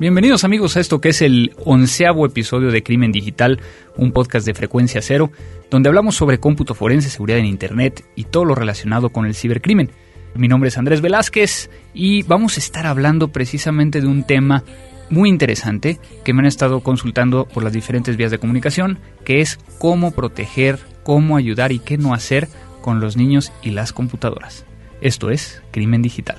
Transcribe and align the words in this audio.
Bienvenidos 0.00 0.44
amigos 0.44 0.76
a 0.76 0.80
esto 0.80 1.00
que 1.00 1.10
es 1.10 1.20
el 1.20 1.52
onceavo 1.64 2.24
episodio 2.24 2.70
de 2.70 2.82
Crimen 2.82 3.12
Digital, 3.12 3.60
un 3.96 4.12
podcast 4.12 4.46
de 4.46 4.54
frecuencia 4.54 5.02
cero, 5.02 5.30
donde 5.70 5.90
hablamos 5.90 6.16
sobre 6.16 6.40
cómputo 6.40 6.74
forense, 6.74 7.10
seguridad 7.10 7.38
en 7.38 7.44
Internet 7.44 8.02
y 8.16 8.24
todo 8.24 8.46
lo 8.46 8.54
relacionado 8.54 9.10
con 9.10 9.26
el 9.26 9.34
cibercrimen. 9.34 9.90
Mi 10.34 10.48
nombre 10.48 10.68
es 10.68 10.78
Andrés 10.78 11.02
Velázquez 11.02 11.68
y 11.92 12.22
vamos 12.22 12.56
a 12.56 12.60
estar 12.60 12.86
hablando 12.86 13.28
precisamente 13.28 14.00
de 14.00 14.06
un 14.06 14.24
tema 14.24 14.64
muy 15.10 15.28
interesante 15.28 15.98
que 16.24 16.32
me 16.32 16.40
han 16.40 16.46
estado 16.46 16.80
consultando 16.80 17.46
por 17.46 17.62
las 17.62 17.74
diferentes 17.74 18.16
vías 18.16 18.30
de 18.30 18.38
comunicación, 18.38 19.00
que 19.24 19.42
es 19.42 19.58
cómo 19.78 20.12
proteger, 20.12 20.78
cómo 21.02 21.36
ayudar 21.36 21.72
y 21.72 21.78
qué 21.78 21.98
no 21.98 22.14
hacer 22.14 22.48
con 22.80 23.00
los 23.00 23.18
niños 23.18 23.52
y 23.62 23.70
las 23.70 23.92
computadoras. 23.92 24.64
Esto 25.02 25.30
es 25.30 25.62
Crimen 25.72 26.00
Digital. 26.00 26.38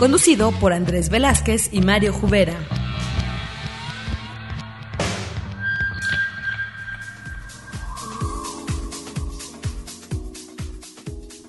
conducido 0.00 0.50
por 0.52 0.72
Andrés 0.72 1.10
Velázquez 1.10 1.68
y 1.72 1.82
Mario 1.82 2.14
Jubera. 2.14 2.54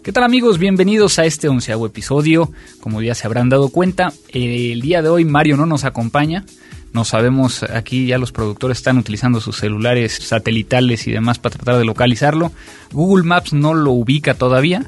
¿Qué 0.03 0.11
tal 0.11 0.25
amigos? 0.25 0.59
Bienvenidos 0.59 1.17
a 1.17 1.23
este 1.23 1.47
onceavo 1.47 1.85
episodio. 1.85 2.51
Como 2.81 3.01
ya 3.01 3.15
se 3.15 3.25
habrán 3.25 3.47
dado 3.47 3.69
cuenta, 3.69 4.11
el 4.33 4.81
día 4.81 5.01
de 5.01 5.07
hoy 5.07 5.23
Mario 5.23 5.55
no 5.55 5.65
nos 5.65 5.85
acompaña. 5.85 6.43
No 6.93 7.05
sabemos, 7.05 7.63
aquí 7.63 8.07
ya 8.07 8.17
los 8.17 8.31
productores 8.31 8.77
están 8.77 8.97
utilizando 8.97 9.39
sus 9.39 9.57
celulares 9.57 10.13
satelitales 10.21 11.07
y 11.07 11.11
demás 11.11 11.39
para 11.39 11.55
tratar 11.55 11.77
de 11.77 11.85
localizarlo. 11.85 12.51
Google 12.91 13.23
Maps 13.23 13.53
no 13.53 13.73
lo 13.73 13.91
ubica 13.91 14.33
todavía 14.33 14.85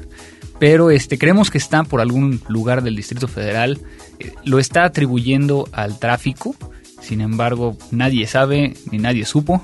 pero 0.58 0.90
este, 0.90 1.18
creemos 1.18 1.50
que 1.50 1.58
está 1.58 1.84
por 1.84 2.00
algún 2.00 2.40
lugar 2.48 2.82
del 2.82 2.96
Distrito 2.96 3.28
Federal, 3.28 3.80
eh, 4.18 4.32
lo 4.44 4.58
está 4.58 4.84
atribuyendo 4.84 5.68
al 5.72 5.98
tráfico, 5.98 6.54
sin 7.00 7.20
embargo 7.20 7.76
nadie 7.90 8.26
sabe 8.26 8.74
ni 8.90 8.98
nadie 8.98 9.24
supo 9.24 9.62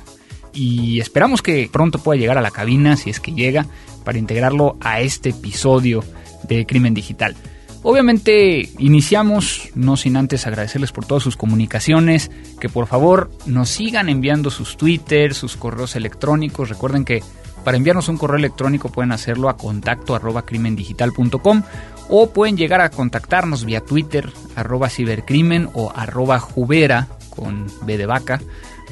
y 0.53 1.01
esperamos 1.01 1.43
que 1.43 1.71
pronto 1.73 2.01
pueda 2.01 2.21
llegar 2.21 2.39
a 2.39 2.43
la 2.43 2.51
cabina 2.51 2.97
si 2.97 3.11
es 3.11 3.21
que 3.21 3.33
llega 3.33 3.67
para 4.05 4.19
integrarlo 4.19 4.77
a 4.81 5.01
este 5.01 5.31
episodio 5.31 6.05
de 6.49 6.67
Crimen 6.67 6.95
Digital. 6.95 7.37
Obviamente 7.83 8.69
iniciamos, 8.79 9.71
no 9.75 9.97
sin 9.97 10.17
antes 10.17 10.47
agradecerles 10.47 10.93
por 10.93 11.07
todas 11.07 11.23
sus 11.23 11.37
comunicaciones, 11.37 12.31
que 12.61 12.69
por 12.69 12.87
favor 12.87 13.31
nos 13.47 13.71
sigan 13.71 14.11
enviando 14.11 14.51
sus 14.51 14.77
Twitter, 14.77 15.33
sus 15.33 15.57
correos 15.57 15.97
electrónicos, 15.97 16.69
recuerden 16.69 17.07
que 17.07 17.23
para 17.65 17.77
enviarnos 17.77 18.09
un 18.09 18.19
correo 18.19 18.39
electrónico 18.39 18.91
pueden 18.91 19.13
hacerlo 19.13 19.49
a 19.49 19.57
contacto 19.57 20.15
arroba 20.15 20.43
crimendigital.com 20.43 21.63
o 22.09 22.31
pueden 22.31 22.57
llegar 22.57 22.81
a 22.81 22.91
contactarnos 22.91 23.65
vía 23.65 23.81
Twitter 23.81 24.31
arroba 24.57 24.89
cibercrimen 24.89 25.69
o 25.75 25.93
arroba 25.95 26.39
jubera 26.39 27.09
con 27.31 27.67
B 27.83 27.97
de 27.97 28.07
vaca 28.07 28.41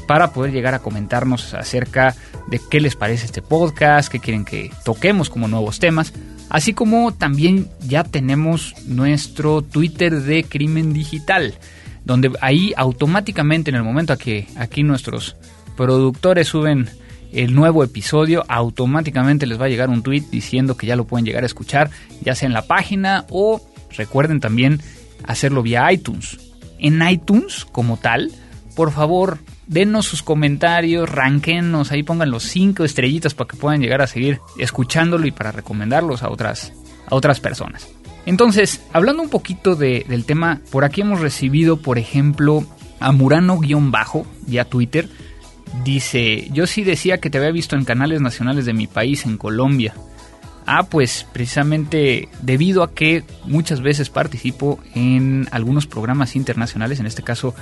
para 0.07 0.33
poder 0.33 0.53
llegar 0.53 0.75
a 0.75 0.79
comentarnos 0.79 1.53
acerca 1.55 2.15
de 2.47 2.61
qué 2.71 2.81
les 2.81 2.97
parece 2.97 3.27
este 3.27 3.43
podcast, 3.43 4.11
qué 4.11 4.21
quieren 4.21 4.45
que 4.45 4.71
toquemos 4.85 5.29
como 5.29 5.49
nuevos 5.49 5.79
temas, 5.79 6.15
así 6.49 6.73
como 6.73 7.13
también 7.13 7.69
ya 7.87 8.05
tenemos 8.05 8.75
nuestro 8.87 9.63
Twitter 9.63 10.23
de 10.23 10.45
Crimen 10.45 10.93
Digital, 10.93 11.55
donde 12.05 12.33
ahí 12.41 12.73
automáticamente 12.77 13.71
en 13.71 13.77
el 13.77 13.83
momento 13.83 14.13
a 14.13 14.17
que 14.17 14.47
aquí 14.57 14.83
nuestros 14.83 15.37
productores 15.77 16.49
suben 16.49 16.89
el 17.33 17.55
nuevo 17.55 17.85
episodio, 17.85 18.45
automáticamente 18.49 19.47
les 19.47 19.61
va 19.61 19.67
a 19.67 19.69
llegar 19.69 19.91
un 19.91 20.03
tweet 20.03 20.25
diciendo 20.31 20.77
que 20.77 20.87
ya 20.87 20.97
lo 20.97 21.05
pueden 21.05 21.27
llegar 21.27 21.43
a 21.43 21.47
escuchar, 21.47 21.91
ya 22.23 22.35
sea 22.35 22.47
en 22.47 22.55
la 22.55 22.67
página 22.67 23.27
o 23.31 23.61
recuerden 23.97 24.41
también 24.41 24.81
hacerlo 25.25 25.63
vía 25.63 25.93
iTunes. 25.93 26.39
En 26.79 27.07
iTunes, 27.07 27.67
como 27.71 27.97
tal, 27.97 28.33
por 28.75 28.93
favor, 28.93 29.39
denos 29.69 30.07
sus 30.07 30.23
comentarios, 30.23 31.09
ranquenos, 31.09 31.93
ahí 31.93 32.03
pongan 32.03 32.31
los 32.31 32.43
cinco 32.43 32.85
estrellitas 32.85 33.35
para 33.35 33.49
que 33.49 33.57
puedan 33.57 33.81
llegar 33.81 34.03
a 34.03 34.07
seguir 34.07 34.41
escuchándolo 34.59 35.27
y 35.27 35.31
para 35.31 35.53
recomendarlos 35.53 36.23
a 36.23 36.31
otras, 36.31 36.73
a 37.07 37.15
otras 37.15 37.39
personas. 37.39 37.89
Entonces, 38.27 38.83
hablando 38.93 39.23
un 39.23 39.31
poquito 39.31 39.77
del 39.77 40.25
tema, 40.25 40.61
por 40.71 40.85
aquí 40.85 41.03
hemos 41.03 41.21
recibido, 41.21 41.77
por 41.77 41.99
ejemplo, 41.99 42.67
a 42.99 43.13
Murano-bajo, 43.13 44.27
ya 44.47 44.65
Twitter, 44.65 45.09
Dice, 45.85 46.49
yo 46.53 46.67
sí 46.67 46.83
decía 46.83 47.19
que 47.19 47.31
te 47.31 47.39
había 47.39 47.51
visto 47.51 47.77
en 47.77 47.85
canales 47.85 48.21
nacionales 48.21 48.67
de 48.67 48.73
mi 48.73 48.87
país, 48.87 49.25
en 49.27 49.37
Colombia. 49.37 49.95
Ah, 50.67 50.85
pues 50.85 51.27
precisamente 51.33 52.29
debido 52.43 52.83
a 52.83 52.93
que 52.93 53.25
muchas 53.45 53.81
veces 53.81 54.11
participo 54.11 54.79
en 54.95 55.49
algunos 55.51 55.87
programas 55.87 56.37
internacionales, 56.37 57.01
en 57.01 57.07
este 57.07 57.23
caso, 57.23 57.55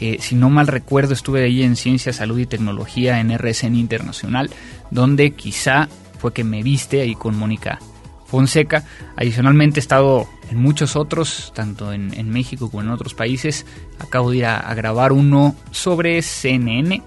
eh, 0.00 0.18
si 0.20 0.34
no 0.34 0.50
mal 0.50 0.66
recuerdo, 0.66 1.14
estuve 1.14 1.44
ahí 1.44 1.62
en 1.62 1.76
Ciencia, 1.76 2.12
Salud 2.12 2.38
y 2.38 2.46
Tecnología 2.46 3.20
en 3.20 3.36
RSN 3.36 3.74
Internacional, 3.74 4.50
donde 4.90 5.32
quizá 5.32 5.88
fue 6.18 6.32
que 6.32 6.44
me 6.44 6.62
viste 6.62 7.00
ahí 7.00 7.14
con 7.14 7.36
Mónica 7.36 7.78
Fonseca. 8.26 8.84
Adicionalmente 9.16 9.80
he 9.80 9.82
estado 9.82 10.28
en 10.50 10.58
muchos 10.58 10.96
otros, 10.96 11.52
tanto 11.54 11.92
en, 11.92 12.30
México 12.30 12.70
como 12.70 12.82
en 12.82 12.90
otros 12.90 13.14
países. 13.14 13.66
Acabo 13.98 14.30
de 14.30 14.38
ir 14.38 14.46
a 14.46 14.74
grabar 14.74 15.12
uno 15.12 15.54
sobre 15.70 16.20
CNN 16.22 17.02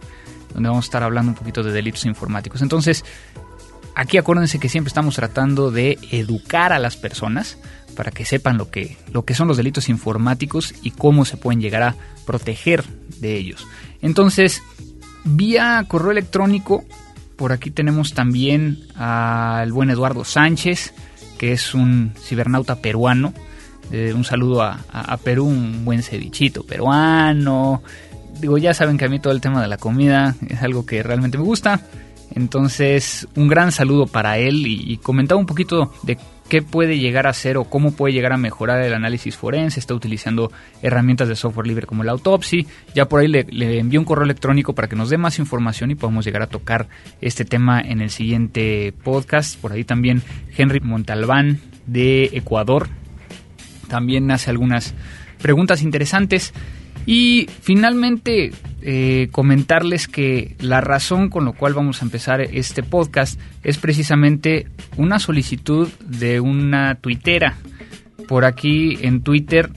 donde 0.53 0.69
vamos 0.69 0.85
a 0.85 0.87
estar 0.87 1.03
hablando 1.03 1.31
un 1.31 1.37
poquito 1.37 1.63
de 1.63 1.71
delitos 1.71 2.05
informáticos. 2.05 2.61
Entonces, 2.61 3.03
aquí 3.95 4.17
acuérdense 4.17 4.59
que 4.59 4.69
siempre 4.69 4.89
estamos 4.89 5.15
tratando 5.15 5.71
de 5.71 5.97
educar 6.11 6.73
a 6.73 6.79
las 6.79 6.97
personas 6.97 7.57
para 7.95 8.11
que 8.11 8.25
sepan 8.25 8.57
lo 8.57 8.69
que, 8.69 8.97
lo 9.11 9.25
que 9.25 9.33
son 9.33 9.47
los 9.47 9.57
delitos 9.57 9.89
informáticos 9.89 10.73
y 10.81 10.91
cómo 10.91 11.25
se 11.25 11.37
pueden 11.37 11.61
llegar 11.61 11.83
a 11.83 11.95
proteger 12.25 12.83
de 13.19 13.35
ellos. 13.37 13.67
Entonces, 14.01 14.63
vía 15.23 15.83
correo 15.87 16.11
electrónico, 16.11 16.85
por 17.35 17.51
aquí 17.51 17.71
tenemos 17.71 18.13
también 18.13 18.79
al 18.95 19.71
buen 19.71 19.89
Eduardo 19.89 20.23
Sánchez, 20.23 20.93
que 21.37 21.51
es 21.51 21.73
un 21.73 22.13
cibernauta 22.17 22.77
peruano. 22.77 23.33
Eh, 23.91 24.13
un 24.15 24.23
saludo 24.23 24.61
a, 24.61 24.79
a 24.89 25.17
Perú, 25.17 25.47
un 25.47 25.83
buen 25.83 26.01
cevichito 26.01 26.63
peruano, 26.63 27.83
digo, 28.41 28.57
ya 28.57 28.73
saben 28.73 28.97
que 28.97 29.05
a 29.05 29.09
mí 29.09 29.19
todo 29.19 29.31
el 29.31 29.39
tema 29.39 29.61
de 29.61 29.67
la 29.67 29.77
comida 29.77 30.35
es 30.49 30.61
algo 30.61 30.85
que 30.85 31.03
realmente 31.03 31.37
me 31.37 31.43
gusta. 31.43 31.81
Entonces, 32.35 33.27
un 33.35 33.47
gran 33.47 33.71
saludo 33.71 34.07
para 34.07 34.37
él 34.37 34.63
y, 34.65 34.97
comentaba 34.97 35.39
un 35.39 35.45
poquito 35.45 35.93
de 36.03 36.17
qué 36.47 36.61
puede 36.61 36.99
llegar 36.99 37.27
a 37.27 37.33
ser 37.33 37.57
o 37.57 37.65
cómo 37.65 37.91
puede 37.91 38.13
llegar 38.13 38.33
a 38.33 38.37
mejorar 38.37 38.81
el 38.81 38.93
análisis 38.93 39.35
forense. 39.35 39.79
Está 39.79 39.93
utilizando 39.93 40.51
herramientas 40.81 41.27
de 41.27 41.35
software 41.35 41.67
libre 41.67 41.87
como 41.87 42.03
la 42.03 42.11
Autopsy. 42.11 42.67
Ya 42.93 43.07
por 43.07 43.21
ahí 43.21 43.27
le, 43.27 43.43
le 43.49 43.79
envió 43.79 43.99
un 43.99 44.05
correo 44.05 44.25
electrónico 44.25 44.73
para 44.73 44.87
que 44.87 44.95
nos 44.95 45.09
dé 45.09 45.17
más 45.17 45.39
información 45.39 45.91
y 45.91 45.95
podamos 45.95 46.25
llegar 46.25 46.41
a 46.41 46.47
tocar 46.47 46.87
este 47.19 47.45
tema 47.45 47.81
en 47.81 48.01
el 48.01 48.09
siguiente 48.09 48.93
podcast. 49.03 49.59
Por 49.59 49.73
ahí 49.73 49.83
también 49.83 50.21
Henry 50.57 50.79
Montalbán 50.79 51.59
de 51.85 52.29
Ecuador 52.33 52.87
también 53.91 54.31
hace 54.31 54.49
algunas 54.49 54.93
preguntas 55.41 55.83
interesantes. 55.83 56.53
Y 57.05 57.47
finalmente 57.61 58.51
eh, 58.81 59.29
comentarles 59.31 60.07
que 60.07 60.55
la 60.59 60.81
razón 60.81 61.29
con 61.29 61.45
la 61.45 61.51
cual 61.51 61.73
vamos 61.73 62.01
a 62.01 62.05
empezar 62.05 62.41
este 62.41 62.83
podcast 62.83 63.39
es 63.63 63.77
precisamente 63.77 64.67
una 64.97 65.19
solicitud 65.19 65.87
de 66.05 66.39
una 66.39 66.95
tuitera. 66.95 67.57
Por 68.27 68.45
aquí 68.45 68.97
en 69.01 69.21
Twitter 69.21 69.69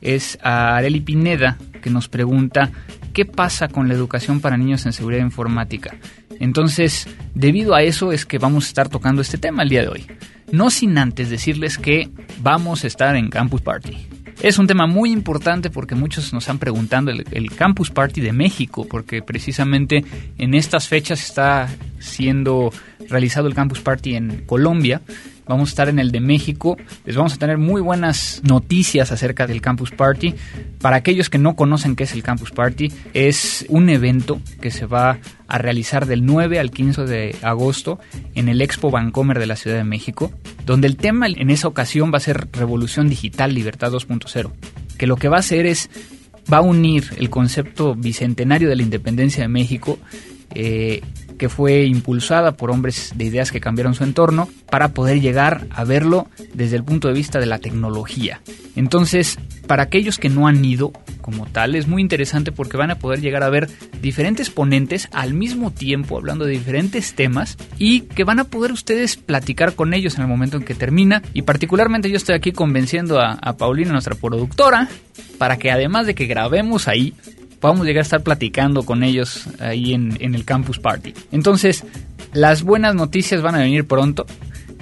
es 0.00 0.38
a 0.42 0.76
Areli 0.76 1.00
Pineda 1.00 1.58
que 1.82 1.90
nos 1.90 2.08
pregunta 2.08 2.70
qué 3.12 3.24
pasa 3.24 3.68
con 3.68 3.88
la 3.88 3.94
educación 3.94 4.40
para 4.40 4.56
niños 4.56 4.86
en 4.86 4.92
seguridad 4.92 5.22
informática. 5.22 5.96
Entonces, 6.40 7.08
debido 7.34 7.74
a 7.74 7.82
eso 7.82 8.12
es 8.12 8.26
que 8.26 8.38
vamos 8.38 8.64
a 8.64 8.68
estar 8.68 8.88
tocando 8.88 9.22
este 9.22 9.38
tema 9.38 9.62
el 9.62 9.68
día 9.68 9.82
de 9.82 9.88
hoy. 9.88 10.06
No 10.52 10.70
sin 10.70 10.96
antes 10.98 11.30
decirles 11.30 11.78
que 11.78 12.08
vamos 12.40 12.84
a 12.84 12.86
estar 12.86 13.16
en 13.16 13.28
Campus 13.28 13.60
Party. 13.60 14.07
Es 14.40 14.58
un 14.58 14.68
tema 14.68 14.86
muy 14.86 15.10
importante 15.10 15.68
porque 15.68 15.96
muchos 15.96 16.32
nos 16.32 16.48
han 16.48 16.58
preguntando 16.58 17.10
el, 17.10 17.50
Campus 17.56 17.90
Party 17.90 18.20
de 18.20 18.32
México, 18.32 18.86
porque 18.88 19.20
precisamente 19.20 20.04
en 20.38 20.54
estas 20.54 20.86
fechas 20.86 21.20
está 21.24 21.68
siendo 21.98 22.72
realizado 23.08 23.48
el 23.48 23.54
Campus 23.54 23.80
Party 23.80 24.14
en 24.14 24.44
Colombia 24.46 25.00
vamos 25.48 25.68
a 25.68 25.72
estar 25.72 25.88
en 25.88 25.98
el 25.98 26.12
de 26.12 26.20
México, 26.20 26.76
les 27.04 27.16
vamos 27.16 27.34
a 27.34 27.36
tener 27.38 27.58
muy 27.58 27.80
buenas 27.80 28.42
noticias 28.44 29.10
acerca 29.10 29.46
del 29.46 29.60
Campus 29.60 29.90
Party. 29.90 30.34
Para 30.80 30.96
aquellos 30.96 31.30
que 31.30 31.38
no 31.38 31.56
conocen 31.56 31.96
qué 31.96 32.04
es 32.04 32.12
el 32.12 32.22
Campus 32.22 32.50
Party, 32.50 32.92
es 33.14 33.66
un 33.68 33.88
evento 33.88 34.40
que 34.60 34.70
se 34.70 34.86
va 34.86 35.18
a 35.48 35.58
realizar 35.58 36.06
del 36.06 36.24
9 36.24 36.58
al 36.58 36.70
15 36.70 37.04
de 37.04 37.36
agosto 37.42 37.98
en 38.34 38.48
el 38.48 38.60
Expo 38.60 38.90
Vancomer 38.90 39.38
de 39.38 39.46
la 39.46 39.56
Ciudad 39.56 39.78
de 39.78 39.84
México, 39.84 40.30
donde 40.66 40.86
el 40.86 40.96
tema 40.96 41.26
en 41.26 41.50
esa 41.50 41.68
ocasión 41.68 42.12
va 42.12 42.18
a 42.18 42.20
ser 42.20 42.48
Revolución 42.52 43.08
Digital 43.08 43.54
Libertad 43.54 43.90
2.0, 43.92 44.52
que 44.98 45.06
lo 45.06 45.16
que 45.16 45.28
va 45.28 45.36
a 45.36 45.40
hacer 45.40 45.66
es 45.66 45.90
va 46.52 46.58
a 46.58 46.62
unir 46.62 47.04
el 47.18 47.30
concepto 47.30 47.94
bicentenario 47.94 48.68
de 48.68 48.76
la 48.76 48.82
independencia 48.82 49.42
de 49.42 49.48
México 49.48 49.98
eh, 50.54 51.02
que 51.38 51.48
fue 51.48 51.84
impulsada 51.84 52.52
por 52.52 52.70
hombres 52.70 53.12
de 53.16 53.24
ideas 53.24 53.50
que 53.50 53.60
cambiaron 53.60 53.94
su 53.94 54.04
entorno 54.04 54.48
para 54.70 54.88
poder 54.88 55.20
llegar 55.20 55.66
a 55.70 55.84
verlo 55.84 56.28
desde 56.52 56.76
el 56.76 56.84
punto 56.84 57.08
de 57.08 57.14
vista 57.14 57.38
de 57.38 57.46
la 57.46 57.58
tecnología. 57.58 58.42
Entonces, 58.76 59.38
para 59.66 59.84
aquellos 59.84 60.18
que 60.18 60.28
no 60.28 60.46
han 60.46 60.64
ido 60.64 60.92
como 61.20 61.46
tal, 61.46 61.74
es 61.74 61.86
muy 61.86 62.02
interesante 62.02 62.52
porque 62.52 62.76
van 62.76 62.90
a 62.90 62.98
poder 62.98 63.20
llegar 63.20 63.42
a 63.42 63.50
ver 63.50 63.68
diferentes 64.00 64.50
ponentes 64.50 65.08
al 65.12 65.34
mismo 65.34 65.70
tiempo 65.70 66.16
hablando 66.16 66.44
de 66.44 66.52
diferentes 66.52 67.14
temas 67.14 67.56
y 67.78 68.02
que 68.02 68.24
van 68.24 68.40
a 68.40 68.44
poder 68.44 68.72
ustedes 68.72 69.16
platicar 69.16 69.74
con 69.74 69.94
ellos 69.94 70.16
en 70.16 70.22
el 70.22 70.28
momento 70.28 70.56
en 70.56 70.64
que 70.64 70.74
termina. 70.74 71.22
Y 71.34 71.42
particularmente 71.42 72.10
yo 72.10 72.16
estoy 72.16 72.34
aquí 72.34 72.52
convenciendo 72.52 73.20
a, 73.20 73.32
a 73.32 73.56
Paulina, 73.56 73.92
nuestra 73.92 74.14
productora, 74.14 74.88
para 75.38 75.58
que 75.58 75.70
además 75.70 76.06
de 76.06 76.14
que 76.14 76.26
grabemos 76.26 76.88
ahí, 76.88 77.14
podamos 77.60 77.86
llegar 77.86 78.00
a 78.00 78.02
estar 78.02 78.22
platicando 78.22 78.84
con 78.84 79.02
ellos 79.02 79.44
ahí 79.58 79.94
en, 79.94 80.16
el 80.20 80.44
Campus 80.44 80.78
Party. 80.78 81.14
Entonces, 81.32 81.84
las 82.32 82.62
buenas 82.62 82.94
noticias 82.94 83.42
van 83.42 83.54
a 83.54 83.58
venir 83.58 83.86
pronto. 83.86 84.26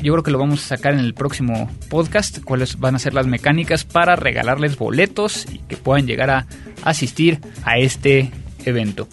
Yo 0.02 0.12
creo 0.12 0.23
que 0.23 0.31
lo 0.31 0.38
vamos 0.38 0.64
a 0.64 0.76
sacar 0.76 0.93
en 0.93 1.00
el 1.00 1.14
próximo 1.14 1.70
podcast, 1.88 2.43
cuáles 2.44 2.78
van 2.78 2.94
a 2.94 2.99
ser 2.99 3.14
las 3.14 3.26
mecánicas 3.26 3.84
para 3.84 4.14
regalarles 4.14 4.76
boletos 4.76 5.46
y 5.50 5.58
que 5.58 5.76
puedan 5.76 6.06
llegar 6.06 6.31
a 6.31 6.46
asistir 6.84 7.40
a 7.64 7.78
este 7.78 8.31
evento. 8.64 9.08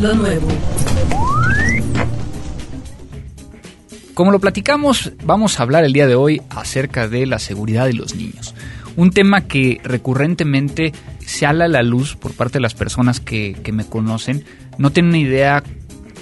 Lo 0.00 0.14
nuevo. 0.14 0.48
Como 4.14 4.32
lo 4.32 4.40
platicamos, 4.40 5.12
vamos 5.22 5.60
a 5.60 5.62
hablar 5.62 5.84
el 5.84 5.92
día 5.92 6.08
de 6.08 6.16
hoy 6.16 6.42
acerca 6.50 7.06
de 7.06 7.26
la 7.26 7.38
seguridad 7.38 7.86
de 7.86 7.92
los 7.92 8.16
niños. 8.16 8.54
Un 8.96 9.10
tema 9.10 9.42
que 9.42 9.80
recurrentemente 9.84 10.92
se 11.28 11.44
ala 11.44 11.66
a 11.66 11.68
la 11.68 11.82
luz 11.82 12.16
por 12.16 12.32
parte 12.32 12.54
de 12.54 12.62
las 12.62 12.72
personas 12.72 13.20
que, 13.20 13.54
que 13.62 13.70
me 13.70 13.84
conocen. 13.84 14.44
No 14.78 14.90
tienen 14.90 15.14
idea 15.14 15.62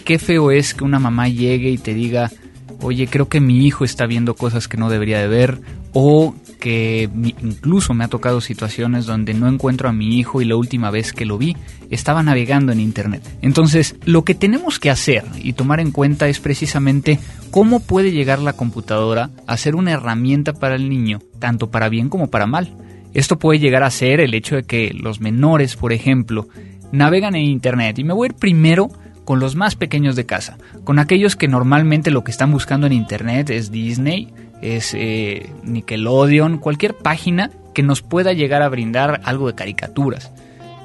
qué 0.05 0.19
feo 0.19 0.51
es 0.51 0.75
que 0.75 0.83
una 0.83 0.99
mamá 0.99 1.29
llegue 1.29 1.71
y 1.71 1.79
te 1.79 1.95
diga, 1.95 2.33
oye, 2.81 3.07
creo 3.07 3.29
que 3.29 3.41
mi 3.41 3.65
hijo 3.67 3.85
está 3.85 4.07
viendo 4.07 4.35
cosas 4.35 4.67
que 4.67 4.77
no 4.77 4.91
debería 4.91 5.21
de 5.21 5.29
ver, 5.29 5.61
o 5.93 6.35
que 6.61 7.09
incluso 7.43 7.95
me 7.95 8.05
ha 8.05 8.09
tocado 8.09 8.41
situaciones 8.41 9.07
donde 9.07 9.33
no 9.33 9.49
encuentro 9.49 9.89
a 9.89 9.93
mi 9.93 10.19
hijo 10.19 10.43
y 10.43 10.45
la 10.45 10.57
última 10.57 10.91
vez 10.91 11.13
que 11.13 11.25
lo 11.25 11.39
vi 11.39 11.57
estaba 11.89 12.23
navegando 12.23 12.73
en 12.73 12.81
internet. 12.81 13.23
Entonces, 13.43 13.97
lo 14.05 14.25
que 14.25 14.35
tenemos 14.35 14.79
que 14.81 14.91
hacer 14.91 15.25
y 15.43 15.53
tomar 15.53 15.81
en 15.81 15.93
cuenta 15.93 16.29
es 16.29 16.41
precisamente 16.41 17.21
cómo 17.51 17.81
puede 17.81 18.11
llegar 18.11 18.41
la 18.41 18.55
computadora 18.55 19.31
a 19.47 19.57
ser 19.57 19.77
una 19.77 19.93
herramienta 19.93 20.53
para 20.53 20.75
el 20.75 20.89
niño, 20.89 21.21
tanto 21.39 21.71
para 21.71 21.89
bien 21.89 22.09
como 22.09 22.29
para 22.29 22.47
mal. 22.47 22.75
Esto 23.17 23.39
puede 23.39 23.59
llegar 23.59 23.83
a 23.83 23.91
ser 23.91 24.21
el 24.21 24.35
hecho 24.35 24.57
de 24.57 24.65
que 24.65 24.93
los 24.93 25.23
menores, 25.23 25.75
por 25.75 25.95
ejemplo, 25.95 26.49
navegan 26.93 27.35
en 27.35 27.47
Internet. 27.47 27.99
Y 27.99 28.05
me 28.05 28.13
voy 28.13 28.27
a 28.27 28.31
ir 28.33 28.37
primero 28.37 28.91
con 29.25 29.41
los 29.41 29.57
más 29.57 29.75
pequeños 29.75 30.17
de 30.17 30.27
casa, 30.27 30.59
con 30.85 30.99
aquellos 30.99 31.35
que 31.35 31.49
normalmente 31.49 32.11
lo 32.11 32.25
que 32.25 32.31
están 32.31 32.53
buscando 32.53 32.87
en 32.87 32.93
Internet 32.93 33.49
es 33.49 33.71
Disney, 33.71 34.35
es 34.61 34.93
eh, 34.93 35.51
Nickelodeon, 35.63 36.59
cualquier 36.59 36.93
página 36.93 37.51
que 37.73 37.83
nos 37.83 38.03
pueda 38.03 38.35
llegar 38.35 38.61
a 38.61 38.69
brindar 38.69 39.23
algo 39.25 39.47
de 39.47 39.55
caricaturas. 39.55 40.31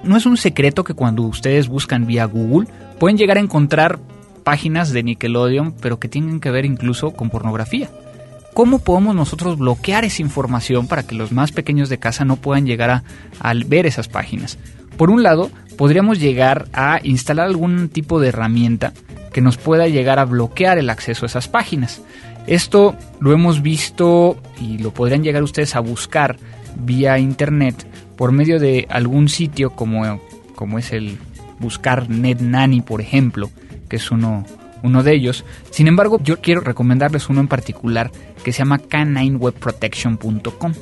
No 0.05 0.15
es 0.15 0.25
un 0.25 0.37
secreto 0.37 0.85
que 0.85 0.93
cuando 0.93 1.23
ustedes 1.23 1.67
buscan 1.67 2.07
vía 2.07 2.23
Google 2.23 2.69
pueden 2.97 3.17
llegar 3.17 3.35
a 3.35 3.41
encontrar 3.41 3.99
páginas 4.45 4.93
de 4.93 5.03
Nickelodeon, 5.03 5.73
pero 5.81 5.99
que 5.99 6.07
tienen 6.07 6.39
que 6.39 6.49
ver 6.49 6.63
incluso 6.63 7.11
con 7.11 7.29
pornografía. 7.29 7.89
¿Cómo 8.53 8.80
podemos 8.80 9.15
nosotros 9.15 9.57
bloquear 9.57 10.03
esa 10.03 10.21
información 10.21 10.88
para 10.88 11.03
que 11.03 11.15
los 11.15 11.31
más 11.31 11.51
pequeños 11.51 11.88
de 11.88 12.00
casa 12.00 12.25
no 12.25 12.36
puedan 12.36 12.65
llegar 12.65 12.89
a, 13.39 13.53
ver 13.65 13.86
esas 13.86 14.09
páginas? 14.09 14.57
Por 14.98 15.09
un 15.09 15.24
lado, 15.24 15.50
podríamos 15.77 16.19
llegar 16.19 16.68
a 16.74 17.00
instalar 17.03 17.48
algún 17.48 17.88
tipo 17.88 18.19
de 18.19 18.27
herramienta 18.27 18.94
que 19.31 19.42
nos 19.42 19.57
pueda 19.57 19.88
llegar 19.88 20.19
a 20.19 20.25
bloquear 20.25 20.77
el 20.77 20.89
acceso 20.89 21.25
a 21.25 21.27
esas 21.27 21.48
páginas. 21.48 22.01
Esto 22.45 22.95
lo 23.19 23.31
hemos 23.31 23.62
visto 23.62 24.38
y 24.59 24.80
lo 24.80 24.94
podrían 24.94 25.24
llegar 25.24 25.44
ustedes 25.44 25.75
a 25.75 25.80
buscar 25.80 26.38
vía 26.75 27.19
internet 27.19 27.88
por 28.18 28.33
medio 28.33 28.59
de 28.59 28.86
algún 28.89 29.30
sitio 29.30 29.71
como, 29.71 30.21
como 30.56 30.77
es 30.77 30.92
el 30.92 31.18
buscar 31.59 32.09
NetNanny, 32.09 32.81
por 32.81 33.00
ejemplo, 33.00 33.50
que 33.88 33.95
es 33.95 34.12
uno, 34.12 34.45
uno 34.83 35.03
de 35.03 35.13
ellos. 35.13 35.45
Sin 35.69 35.87
embargo, 35.87 36.19
yo 36.21 36.41
quiero 36.41 36.61
recomendarles 36.61 37.29
uno 37.29 37.41
en 37.41 37.47
particular 37.47 38.11
que 38.43 38.51
se 38.51 38.59
llama 38.59 38.79
caninewebprotection.com. 38.79 40.73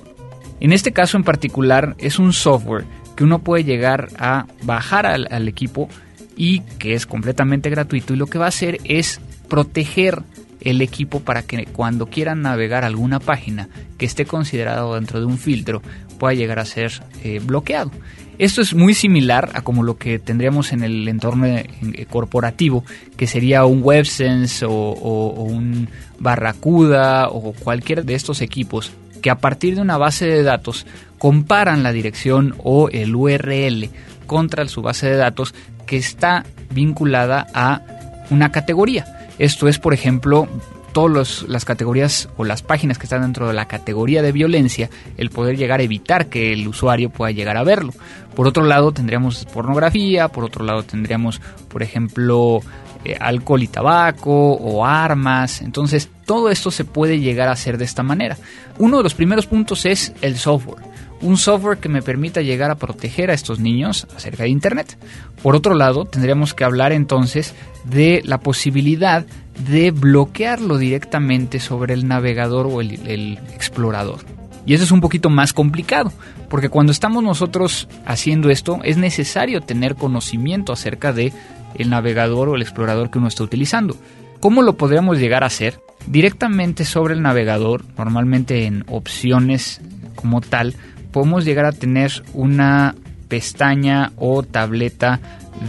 En 0.59 0.73
este 0.73 0.91
caso 0.91 1.17
en 1.17 1.23
particular 1.23 1.95
es 1.99 2.19
un 2.19 2.33
software 2.33 2.85
que 3.15 3.23
uno 3.23 3.39
puede 3.39 3.63
llegar 3.63 4.09
a 4.17 4.45
bajar 4.63 5.05
al, 5.05 5.47
equipo 5.47 5.89
y 6.35 6.61
que 6.79 6.93
es 6.93 7.05
completamente 7.05 7.69
gratuito 7.69 8.13
y 8.13 8.17
lo 8.17 8.27
que 8.27 8.39
va 8.39 8.45
a 8.45 8.49
hacer 8.49 8.79
es 8.83 9.19
proteger 9.49 10.23
el 10.61 10.81
equipo 10.81 11.21
para 11.21 11.43
que 11.43 11.65
cuando 11.65 12.07
quieran 12.07 12.41
navegar 12.41 12.83
alguna 12.83 13.19
página 13.19 13.69
que 13.97 14.05
esté 14.05 14.25
considerado 14.25 14.95
dentro 14.95 15.19
de 15.19 15.25
un 15.25 15.37
filtro 15.37 15.81
pueda 16.17 16.33
llegar 16.33 16.59
a 16.59 16.65
ser 16.65 16.91
eh, 17.23 17.39
bloqueado. 17.43 17.91
Esto 18.39 18.61
es 18.61 18.73
muy 18.73 18.93
similar 18.93 19.51
a 19.53 19.61
como 19.61 19.83
lo 19.83 19.97
que 19.97 20.17
tendríamos 20.17 20.71
en 20.71 20.83
el 20.83 21.07
entorno 21.09 21.45
eh, 21.45 21.67
corporativo, 22.09 22.85
que 23.17 23.27
sería 23.27 23.65
un 23.65 23.81
WebSense 23.83 24.65
o, 24.65 24.71
o 24.71 25.43
un 25.43 25.89
Barracuda 26.19 27.27
o 27.27 27.53
cualquier 27.53 28.05
de 28.05 28.15
estos 28.15 28.41
equipos 28.41 28.91
que 29.21 29.29
a 29.29 29.39
partir 29.39 29.75
de 29.75 29.81
una 29.81 29.97
base 29.97 30.25
de 30.25 30.43
datos 30.43 30.85
comparan 31.17 31.83
la 31.83 31.91
dirección 31.91 32.55
o 32.63 32.89
el 32.89 33.13
URL 33.13 33.89
contra 34.25 34.67
su 34.67 34.81
base 34.81 35.07
de 35.07 35.17
datos 35.17 35.53
que 35.85 35.97
está 35.97 36.45
vinculada 36.71 37.47
a 37.53 37.81
una 38.29 38.51
categoría. 38.51 39.05
Esto 39.37 39.67
es, 39.67 39.79
por 39.79 39.93
ejemplo, 39.93 40.47
todas 40.91 41.43
las 41.43 41.65
categorías 41.65 42.29
o 42.37 42.43
las 42.43 42.61
páginas 42.61 42.97
que 42.97 43.05
están 43.05 43.21
dentro 43.21 43.47
de 43.47 43.53
la 43.53 43.67
categoría 43.67 44.21
de 44.21 44.31
violencia, 44.31 44.89
el 45.17 45.29
poder 45.29 45.57
llegar 45.57 45.79
a 45.79 45.83
evitar 45.83 46.27
que 46.27 46.53
el 46.53 46.67
usuario 46.67 47.09
pueda 47.09 47.31
llegar 47.31 47.57
a 47.57 47.63
verlo. 47.63 47.93
Por 48.35 48.47
otro 48.47 48.63
lado, 48.63 48.91
tendríamos 48.91 49.45
pornografía, 49.45 50.27
por 50.27 50.43
otro 50.43 50.65
lado, 50.65 50.83
tendríamos, 50.83 51.41
por 51.67 51.83
ejemplo, 51.83 52.61
eh, 53.05 53.17
alcohol 53.19 53.63
y 53.63 53.67
tabaco 53.67 54.53
o 54.53 54.85
armas. 54.85 55.61
Entonces, 55.61 56.09
todo 56.25 56.49
esto 56.49 56.71
se 56.71 56.85
puede 56.85 57.19
llegar 57.19 57.47
a 57.47 57.53
hacer 57.53 57.77
de 57.77 57.85
esta 57.85 58.03
manera. 58.03 58.37
Uno 58.77 58.97
de 58.97 59.03
los 59.03 59.13
primeros 59.13 59.45
puntos 59.45 59.85
es 59.85 60.13
el 60.21 60.37
software 60.37 60.89
un 61.21 61.37
software 61.37 61.79
que 61.79 61.89
me 61.89 62.01
permita 62.01 62.41
llegar 62.41 62.71
a 62.71 62.75
proteger 62.75 63.29
a 63.29 63.33
estos 63.33 63.59
niños 63.59 64.07
acerca 64.15 64.43
de 64.43 64.49
Internet. 64.49 64.97
Por 65.43 65.55
otro 65.55 65.73
lado, 65.73 66.05
tendríamos 66.05 66.53
que 66.53 66.63
hablar 66.63 66.91
entonces 66.91 67.53
de 67.83 68.21
la 68.25 68.39
posibilidad 68.39 69.25
de 69.67 69.91
bloquearlo 69.91 70.77
directamente 70.77 71.59
sobre 71.59 71.93
el 71.93 72.07
navegador 72.07 72.67
o 72.67 72.81
el, 72.81 73.39
explorador. 73.53 74.19
Y 74.65 74.73
eso 74.73 74.83
es 74.83 74.91
un 74.91 75.01
poquito 75.01 75.29
más 75.29 75.53
complicado, 75.53 76.11
porque 76.49 76.69
cuando 76.69 76.91
estamos 76.91 77.23
nosotros 77.23 77.87
haciendo 78.05 78.49
esto 78.49 78.79
es 78.83 78.97
necesario 78.97 79.61
tener 79.61 79.95
conocimiento 79.95 80.73
acerca 80.73 81.11
de 81.11 81.33
el 81.75 81.89
navegador 81.89 82.49
o 82.49 82.55
el 82.55 82.61
explorador 82.61 83.09
que 83.09 83.19
uno 83.19 83.27
está 83.27 83.43
utilizando. 83.43 83.95
¿Cómo 84.39 84.61
lo 84.61 84.77
podríamos 84.77 85.19
llegar 85.19 85.43
a 85.43 85.47
hacer? 85.47 85.79
Directamente 86.07 86.85
sobre 86.85 87.13
el 87.13 87.21
navegador, 87.21 87.83
normalmente 87.97 88.65
en 88.65 88.85
opciones 88.87 89.81
como 90.15 90.41
tal, 90.41 90.75
podemos 91.11 91.45
llegar 91.45 91.65
a 91.65 91.71
tener 91.71 92.23
una 92.33 92.95
pestaña 93.27 94.11
o 94.17 94.43
tableta 94.43 95.19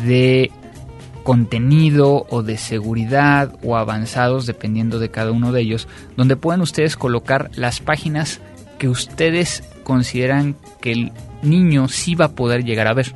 de 0.07 0.51
contenido 1.23 2.27
o 2.31 2.43
de 2.43 2.57
seguridad 2.57 3.55
o 3.63 3.77
avanzados 3.77 4.47
dependiendo 4.47 4.99
de 4.99 5.11
cada 5.11 5.33
uno 5.33 5.53
de 5.53 5.61
ellos 5.61 5.89
donde 6.17 6.37
pueden 6.37 6.61
ustedes 6.61 6.97
colocar 6.97 7.51
las 7.55 7.81
páginas 7.81 8.41
que 8.79 8.89
ustedes 8.89 9.65
consideran 9.85 10.57
que 10.81 10.93
el 10.93 11.13
niño 11.43 11.89
sí 11.89 12.15
va 12.15 12.27
a 12.27 12.33
poder 12.33 12.65
llegar 12.65 12.87
a 12.87 12.95
ver 12.95 13.13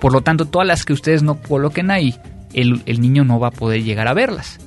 por 0.00 0.12
lo 0.12 0.22
tanto 0.22 0.46
todas 0.46 0.66
las 0.66 0.84
que 0.84 0.92
ustedes 0.92 1.22
no 1.22 1.40
coloquen 1.40 1.90
ahí 1.90 2.16
el, 2.52 2.82
niño 3.00 3.24
no 3.24 3.38
va 3.38 3.48
a 3.48 3.52
poder 3.52 3.84
llegar 3.84 4.08
a 4.08 4.14
verlas 4.14 4.58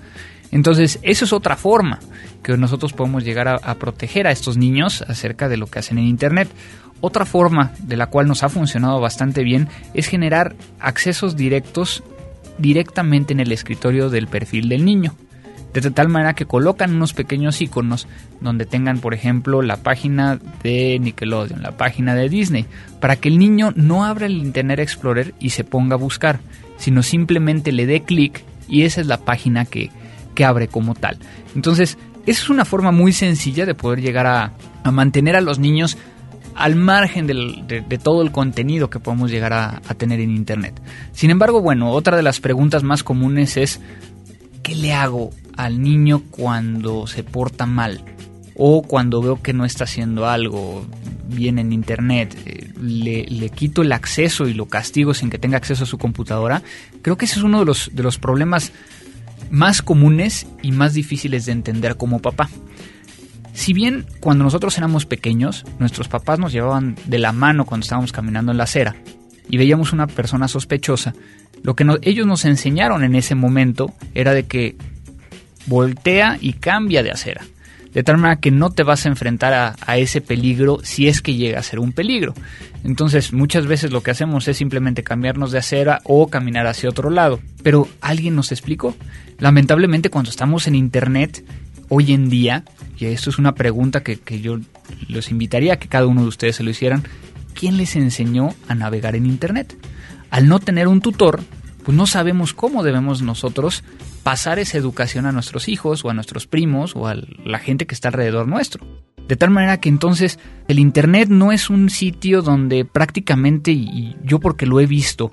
entonces 0.52 1.00
eso 1.02 1.26
es 1.26 1.34
otra 1.34 1.58
forma 1.58 2.00
que 2.44 2.56
nosotros 2.58 2.94
podemos 2.94 3.24
llegar 3.24 3.48
a, 3.48 3.76
proteger 3.76 4.28
a 4.28 4.32
estos 4.32 4.58
niños 4.58 5.02
acerca 5.08 5.50
de 5.50 5.58
lo 5.58 5.66
que 5.68 5.80
hacen 5.80 5.98
en 5.98 6.06
Internet. 6.06 6.50
Otra 7.02 7.26
forma 7.26 7.72
de 7.80 7.98
la 7.98 8.08
cual 8.08 8.28
nos 8.28 8.44
ha 8.44 8.50
funcionado 8.50 9.00
bastante 9.00 9.44
bien 9.44 9.70
es 9.94 10.08
generar 10.08 10.56
accesos 10.80 11.36
directos 11.36 12.04
directamente 12.58 13.34
en 13.34 13.40
el 13.40 13.52
escritorio 13.52 14.10
del 14.10 14.28
perfil 14.28 14.70
del 14.70 14.86
niño. 14.86 15.16
de 15.74 15.90
tal 15.90 16.08
manera 16.08 16.34
que 16.34 16.46
colocan 16.46 16.94
unos 16.94 17.14
pequeños 17.14 17.60
iconos 17.60 18.08
donde 18.42 18.66
tengan, 18.66 19.00
por 19.00 19.16
ejemplo, 19.16 19.64
la 19.64 19.78
página 19.78 20.40
de 20.62 21.00
Nickelodeon, 21.00 21.64
la 21.64 21.78
página 21.78 22.14
de 22.14 22.30
Disney, 22.30 22.68
para 23.00 23.16
que 23.16 23.30
el 23.30 23.40
niño 23.40 23.74
no 23.76 24.06
abra 24.06 24.28
el 24.28 24.38
Internet 24.38 24.80
Explorer 24.80 25.34
y 25.40 25.50
se 25.50 25.64
ponga 25.64 25.96
a 25.96 25.98
buscar, 25.98 26.42
sino 26.78 27.02
simplemente 27.02 27.72
le 27.72 27.88
dé 27.88 28.04
clic 28.04 28.44
y 28.68 28.84
esa 28.84 29.02
es 29.02 29.08
la 29.08 29.18
página 29.18 29.66
que, 29.66 29.90
que 30.36 30.46
abre 30.46 30.68
como 30.68 30.94
tal. 30.94 31.18
Entonces, 31.56 31.98
esa 32.26 32.42
es 32.44 32.50
una 32.50 32.66
forma 32.66 32.92
muy 32.92 33.12
sencilla 33.12 33.66
de 33.66 33.76
poder 33.76 34.02
llegar 34.02 34.28
a, 34.28 34.54
a 34.84 34.92
mantener 34.92 35.36
a 35.36 35.42
los 35.42 35.60
niños 35.60 35.98
al 36.56 36.76
margen 36.76 37.28
de, 37.28 38.00
todo 38.02 38.22
el 38.22 38.32
contenido 38.32 38.90
que 38.90 39.00
podemos 39.00 39.32
llegar 39.32 39.54
a, 39.54 39.82
tener 39.98 40.20
en 40.20 40.32
Internet. 40.32 40.82
Sin 41.12 41.30
embargo, 41.30 41.62
bueno, 41.62 41.92
otra 41.92 42.18
de 42.18 42.24
las 42.24 42.40
preguntas 42.40 42.84
más 42.84 43.04
comunes 43.04 43.58
es, 43.58 43.80
¿qué 44.62 44.76
le 44.76 44.94
hago 44.94 45.32
al 45.56 45.82
niño 45.82 46.24
cuando 46.32 47.08
se 47.08 47.24
porta 47.24 47.66
mal? 47.66 48.04
O 48.56 48.84
cuando 48.84 49.22
veo 49.22 49.42
que 49.42 49.54
no 49.54 49.66
está 49.66 49.86
haciendo 49.86 50.28
algo 50.28 50.86
bien 51.28 51.58
en 51.58 51.74
Internet, 51.74 52.38
eh, 52.46 52.70
le, 52.80 53.26
le, 53.26 53.50
quito 53.50 53.82
el 53.82 53.92
acceso 53.92 54.48
y 54.48 54.54
lo 54.54 54.68
castigo 54.68 55.14
sin 55.14 55.30
que 55.32 55.40
tenga 55.40 55.58
acceso 55.58 55.86
a 55.86 55.88
su 55.88 55.98
computadora. 55.98 56.62
Creo 57.02 57.18
que 57.18 57.26
ese 57.26 57.40
es 57.40 57.44
uno 57.44 57.60
de 57.60 57.66
los, 57.66 57.90
de 57.94 58.04
los 58.04 58.20
problemas 58.20 58.72
más 59.50 59.82
comunes 59.82 60.48
y 60.62 60.72
más 60.72 60.94
difíciles 60.94 61.46
de 61.46 61.52
entender 61.52 61.96
como 61.98 62.20
papá. 62.20 62.50
Si 63.54 63.74
bien 63.74 64.06
cuando 64.20 64.44
nosotros 64.44 64.78
éramos 64.78 65.06
pequeños, 65.06 65.64
nuestros 65.80 66.08
papás 66.08 66.40
nos 66.40 66.52
llevaban 66.52 66.96
de 67.06 67.20
la 67.20 67.32
mano 67.32 67.66
cuando 67.66 67.84
estábamos 67.84 68.12
caminando 68.12 68.52
en 68.52 68.58
la 68.58 68.64
acera 68.64 68.96
y 69.48 69.58
veíamos 69.58 69.94
una 69.94 70.08
persona 70.08 70.48
sospechosa, 70.48 71.14
lo 71.62 71.76
que 71.76 71.86
ellos 72.02 72.26
nos 72.26 72.46
enseñaron 72.46 73.04
en 73.04 73.16
ese 73.16 73.36
momento 73.36 73.94
era 74.16 74.34
de 74.34 74.44
que 74.44 74.76
voltea 75.68 76.38
y 76.42 76.54
cambia 76.54 77.04
de 77.04 77.12
acera. 77.12 77.46
De 77.94 78.02
tal 78.02 78.18
manera 78.18 78.42
que 78.42 78.50
no 78.50 78.72
te 78.72 78.82
vas 78.82 79.06
a 79.06 79.10
enfrentar 79.10 79.54
a, 79.54 79.76
a, 79.86 79.98
ese 79.98 80.20
peligro 80.20 80.80
si 80.82 81.08
es 81.08 81.22
que 81.22 81.36
llega 81.36 81.60
a 81.60 81.64
ser 81.64 81.80
un 81.80 81.92
peligro. 81.92 82.34
Entonces 82.84 83.34
muchas 83.34 83.68
veces 83.68 83.92
lo 83.92 84.02
que 84.02 84.10
hacemos 84.10 84.48
es 84.48 84.58
simplemente 84.58 85.04
cambiarnos 85.04 85.52
de 85.52 85.60
acera 85.60 86.02
o 86.04 86.28
caminar 86.28 86.66
hacia 86.66 86.90
otro 86.90 87.12
lado. 87.12 87.40
Pero 87.62 87.88
alguien 88.02 88.36
nos 88.36 88.52
explicó. 88.52 88.96
Lamentablemente 89.38 90.10
cuando 90.10 90.32
estamos 90.32 90.68
en 90.68 90.74
internet 90.74 91.46
hoy 91.88 92.14
en 92.14 92.30
día, 92.30 92.64
y 92.98 93.06
esto 93.06 93.30
es 93.30 93.38
una 93.38 93.56
pregunta 93.56 94.04
que, 94.04 94.42
yo 94.42 94.60
los 95.08 95.32
invitaría 95.32 95.74
a 95.74 95.80
que 95.80 95.88
cada 95.88 96.08
uno 96.08 96.22
de 96.22 96.28
ustedes 96.28 96.58
se 96.58 96.64
lo 96.64 96.70
hicieran, 96.70 97.04
¿quién 97.54 97.78
les 97.78 97.96
enseñó 97.96 98.54
a 98.68 98.76
navegar 98.76 99.16
en 99.16 99.26
Internet? 99.26 99.76
Al 100.30 100.48
no 100.48 100.60
tener 100.60 100.88
un 100.88 101.02
tutor, 101.02 101.42
pues 101.84 101.98
no 101.98 102.08
sabemos 102.08 102.54
cómo 102.54 102.84
debemos 102.84 103.22
nosotros 103.22 103.84
pasar 104.24 104.60
esa 104.60 104.78
educación 104.78 105.26
a 105.26 105.32
nuestros 105.32 105.68
hijos 105.68 106.06
o 106.06 106.10
a 106.10 106.14
nuestros 106.14 106.48
primos 106.48 106.96
o 106.96 107.08
a 107.08 107.16
la 107.16 107.60
gente 107.60 107.86
que 107.86 107.96
está 107.96 108.10
alrededor 108.10 108.48
nuestro. 108.48 108.86
De 109.28 109.36
tal 109.36 109.50
manera 109.50 109.80
que 109.80 109.90
entonces 109.90 110.40
el 110.68 110.80
Internet 110.80 111.30
no 111.30 111.52
es 111.52 111.70
un 111.70 111.90
sitio 111.90 112.42
donde 112.42 112.86
prácticamente, 112.86 113.72
y 113.72 114.16
yo 114.24 114.40
porque 114.40 114.66
lo 114.66 114.80
he 114.80 114.86
visto, 114.86 115.32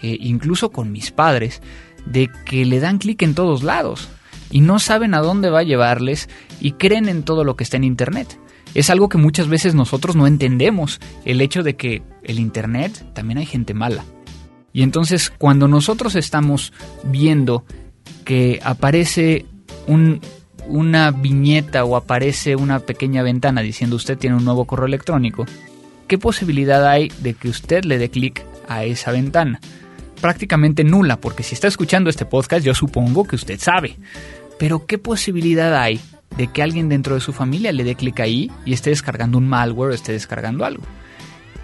eh, 0.00 0.16
incluso 0.20 0.70
con 0.70 0.92
mis 0.92 1.10
padres, 1.10 1.62
de 2.06 2.30
que 2.44 2.64
le 2.64 2.80
dan 2.80 2.98
clic 2.98 3.22
en 3.22 3.34
todos 3.34 3.62
lados 3.62 4.08
y 4.50 4.60
no 4.60 4.78
saben 4.78 5.14
a 5.14 5.20
dónde 5.20 5.50
va 5.50 5.60
a 5.60 5.64
llevarles 5.64 6.28
y 6.60 6.72
creen 6.72 7.08
en 7.08 7.22
todo 7.22 7.44
lo 7.44 7.56
que 7.56 7.64
está 7.64 7.76
en 7.76 7.84
Internet. 7.84 8.38
Es 8.74 8.90
algo 8.90 9.08
que 9.08 9.18
muchas 9.18 9.48
veces 9.48 9.74
nosotros 9.74 10.16
no 10.16 10.26
entendemos, 10.26 11.00
el 11.24 11.40
hecho 11.40 11.62
de 11.62 11.76
que 11.76 12.02
el 12.22 12.38
Internet 12.38 13.04
también 13.14 13.38
hay 13.38 13.46
gente 13.46 13.74
mala. 13.74 14.04
Y 14.72 14.82
entonces 14.82 15.32
cuando 15.38 15.68
nosotros 15.68 16.14
estamos 16.14 16.72
viendo 17.02 17.64
que 18.24 18.60
aparece 18.62 19.46
una 20.68 21.10
viñeta 21.10 21.84
o 21.84 21.96
aparece 21.96 22.56
una 22.56 22.80
pequeña 22.80 23.22
ventana 23.22 23.62
diciendo 23.62 23.96
usted 23.96 24.18
tiene 24.18 24.36
un 24.36 24.44
nuevo 24.44 24.66
correo 24.66 24.86
electrónico, 24.86 25.46
¿qué 26.06 26.18
posibilidad 26.18 26.86
hay 26.86 27.10
de 27.20 27.34
que 27.34 27.48
usted 27.48 27.84
le 27.84 27.98
dé 27.98 28.10
clic 28.10 28.44
a 28.68 28.84
esa 28.84 29.12
ventana? 29.12 29.60
prácticamente 30.20 30.84
nula, 30.84 31.20
porque 31.20 31.42
si 31.42 31.54
está 31.54 31.68
escuchando 31.68 32.10
este 32.10 32.24
podcast 32.24 32.64
yo 32.64 32.74
supongo 32.74 33.24
que 33.24 33.36
usted 33.36 33.60
sabe. 33.60 33.96
Pero 34.58 34.86
¿qué 34.86 34.98
posibilidad 34.98 35.80
hay 35.80 36.00
de 36.36 36.48
que 36.48 36.62
alguien 36.62 36.88
dentro 36.88 37.14
de 37.14 37.20
su 37.20 37.32
familia 37.32 37.72
le 37.72 37.84
dé 37.84 37.94
clic 37.94 38.20
ahí 38.20 38.50
y 38.64 38.72
esté 38.72 38.90
descargando 38.90 39.38
un 39.38 39.48
malware 39.48 39.90
o 39.90 39.94
esté 39.94 40.12
descargando 40.12 40.64
algo? 40.64 40.82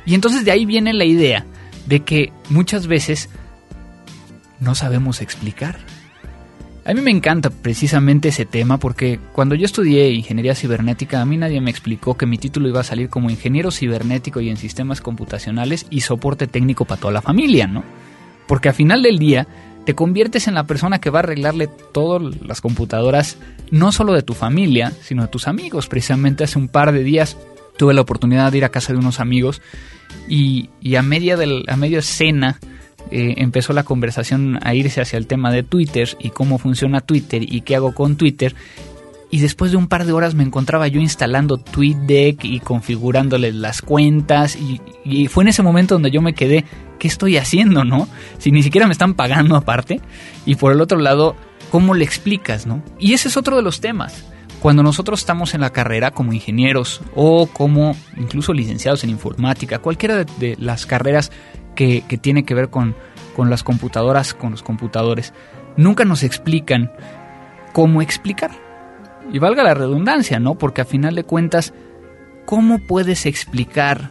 Y 0.05 0.15
entonces 0.15 0.45
de 0.45 0.51
ahí 0.51 0.67
viene 0.67 0.93
la 0.93 1.05
idea 1.05 1.47
de 1.87 2.01
que 2.01 2.33
muchas 2.49 2.87
veces 2.87 3.29
no 4.61 4.75
sabemos 4.75 5.21
explicar. 5.21 5.79
A 6.85 6.95
mí 6.95 7.01
me 7.01 7.13
encanta 7.13 7.51
precisamente 7.51 8.29
ese 8.29 8.45
tema 8.45 8.79
porque 8.79 9.21
cuando 9.33 9.55
yo 9.55 9.65
estudié 9.65 10.11
ingeniería 10.11 10.57
cibernética 10.57 11.21
a 11.21 11.25
mí 11.25 11.37
nadie 11.37 11.61
me 11.61 11.71
explicó 11.71 12.17
que 12.17 12.27
mi 12.27 12.39
título 12.39 12.69
iba 12.69 12.81
a 12.81 12.85
salir 12.85 13.09
como 13.09 13.31
ingeniero 13.31 13.71
cibernético 13.71 14.41
y 14.41 14.51
en 14.51 14.57
sistemas 14.57 15.01
computacionales 15.01 15.87
y 15.91 16.01
soporte 16.01 16.49
técnico 16.49 16.85
para 16.85 17.01
toda 17.01 17.13
la 17.13 17.23
familia, 17.23 17.69
¿no? 17.69 17.85
Porque 18.49 18.69
al 18.69 18.75
final 18.75 19.01
del 19.03 19.19
día 19.21 19.47
te 19.85 19.95
conviertes 19.95 20.49
en 20.49 20.55
la 20.55 20.65
persona 20.65 21.01
que 21.01 21.11
va 21.11 21.21
a 21.21 21.23
arreglarle 21.23 21.69
todas 21.93 22.23
las 22.43 22.61
computadoras, 22.61 23.39
no 23.71 23.93
solo 23.93 24.13
de 24.13 24.23
tu 24.23 24.35
familia, 24.35 24.93
sino 25.03 25.23
de 25.23 25.29
tus 25.29 25.49
amigos. 25.49 25.89
Precisamente 25.89 26.45
hace 26.45 26.59
un 26.59 26.69
par 26.69 26.93
de 26.93 27.03
días 27.03 27.37
tuve 27.77 27.95
la 27.95 28.03
oportunidad 28.03 28.53
de 28.53 28.59
ir 28.59 28.65
a 28.65 28.71
casa 28.71 28.93
de 28.93 28.99
unos 28.99 29.19
amigos 29.19 29.61
y, 30.29 30.69
a, 30.95 31.03
media 31.03 31.37
del, 31.37 31.65
a 31.69 31.77
media 31.77 32.03
cena 32.03 32.61
eh, 33.11 33.35
empezó 33.39 33.73
la 33.73 33.83
conversación 33.83 34.59
a 34.63 34.75
irse 34.75 35.01
hacia 35.01 35.17
el 35.17 35.27
tema 35.27 35.51
de 35.51 35.63
Twitter 35.63 36.17
y 36.21 36.31
cómo 36.31 36.59
funciona 36.59 37.01
Twitter 37.01 37.43
y 37.43 37.63
qué 37.63 37.77
hago 37.77 37.95
con 37.95 38.17
Twitter 38.17 38.55
y 39.33 39.41
después 39.41 39.71
de 39.71 39.79
un 39.79 39.89
par 39.89 40.05
de 40.05 40.13
horas 40.13 40.35
me 40.35 40.45
encontraba 40.45 40.89
yo 40.89 41.01
instalando 41.01 41.57
TweetDeck 41.57 42.45
y 42.45 42.61
configurándole 42.61 43.51
las 43.51 43.81
cuentas 43.81 44.57
y, 44.57 45.27
fue 45.29 45.45
en 45.45 45.49
ese 45.49 45.63
momento 45.63 45.95
donde 45.95 46.11
yo 46.11 46.21
me 46.21 46.35
quedé, 46.35 46.67
¿qué 46.99 47.09
estoy 47.09 47.39
haciendo, 47.39 47.83
no? 47.83 48.09
Si 48.37 48.53
ni 48.53 48.63
siquiera 48.63 48.87
me 48.87 48.93
están 48.93 49.15
pagando 49.15 49.57
aparte 49.57 50.03
y 50.45 50.57
por 50.57 50.71
el 50.71 50.83
otro 50.83 50.99
lado, 50.99 51.35
¿cómo 51.71 51.95
le 51.95 52.05
explicas, 52.05 52.67
no? 52.67 52.83
Y 52.99 53.15
ese 53.15 53.29
es 53.29 53.39
otro 53.39 53.57
de 53.57 53.63
los 53.63 53.81
temas. 53.81 54.23
Cuando 54.61 54.83
nosotros 54.83 55.21
estamos 55.21 55.55
en 55.55 55.63
la 55.63 55.71
carrera 55.71 56.11
como 56.11 56.35
ingenieros 56.35 57.01
o 57.15 57.47
como 57.47 57.97
incluso 58.19 58.53
licenciados 58.53 59.03
en 59.03 59.09
informática, 59.09 59.79
cualquiera 59.79 60.25
de, 60.25 60.57
las 60.61 60.85
carreras 60.85 61.33
que, 61.75 62.03
que 62.07 62.19
tiene 62.19 62.45
que 62.45 62.55
ver 62.55 62.69
con, 62.69 62.95
con 63.35 63.49
las 63.49 63.63
computadoras, 63.63 64.35
con 64.35 64.51
los 64.51 64.63
computadores, 64.63 65.33
nunca 65.79 66.05
nos 66.05 66.23
explican 66.23 66.93
cómo 67.73 68.03
explicar 68.03 68.72
y 69.33 69.39
valga 69.39 69.63
la 69.63 69.75
redundancia, 69.75 70.39
¿no? 70.39 70.57
Porque 70.57 70.83
a 70.83 70.85
final 70.85 71.15
de 71.15 71.25
cuentas, 71.25 71.73
¿cómo 72.45 72.79
puedes 72.79 73.27
explicar? 73.27 74.11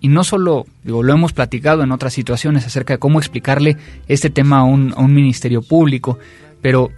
Y 0.00 0.08
no 0.08 0.24
solo, 0.24 0.66
digo, 0.82 1.02
lo 1.02 1.12
hemos 1.12 1.32
platicado 1.32 1.82
en 1.82 1.92
otras 1.92 2.12
situaciones 2.12 2.66
acerca 2.66 2.94
de 2.94 2.98
cómo 2.98 3.18
explicarle 3.18 3.76
este 4.08 4.28
tema 4.28 4.58
a 4.58 4.64
un, 4.64 4.92
a 4.96 5.00
un 5.00 5.14
ministerio 5.14 5.62
público, 5.62 6.18
pero 6.60 6.90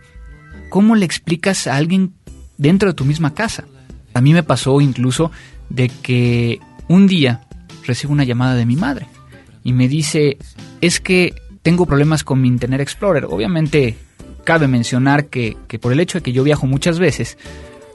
¿cómo 0.70 0.96
le 0.96 1.04
explicas 1.04 1.66
a 1.66 1.76
alguien 1.76 2.14
dentro 2.56 2.88
de 2.88 2.94
tu 2.94 3.04
misma 3.04 3.34
casa? 3.34 3.64
A 4.14 4.20
mí 4.20 4.32
me 4.32 4.42
pasó 4.42 4.80
incluso 4.80 5.30
de 5.68 5.88
que 5.88 6.60
un 6.88 7.06
día 7.06 7.46
recibo 7.86 8.12
una 8.12 8.24
llamada 8.24 8.54
de 8.54 8.66
mi 8.66 8.76
madre 8.76 9.06
y 9.62 9.74
me 9.74 9.88
dice, 9.88 10.38
es 10.80 11.00
que 11.00 11.34
tengo 11.62 11.84
problemas 11.84 12.24
con 12.24 12.40
mi 12.40 12.48
Internet 12.48 12.80
Explorer. 12.80 13.26
Obviamente 13.26 13.96
cabe 14.48 14.66
mencionar 14.66 15.26
que, 15.26 15.58
por 15.78 15.92
el 15.92 16.00
hecho 16.00 16.16
de 16.16 16.22
que 16.22 16.32
yo 16.32 16.42
viajo 16.42 16.66
muchas 16.66 16.98
veces, 16.98 17.36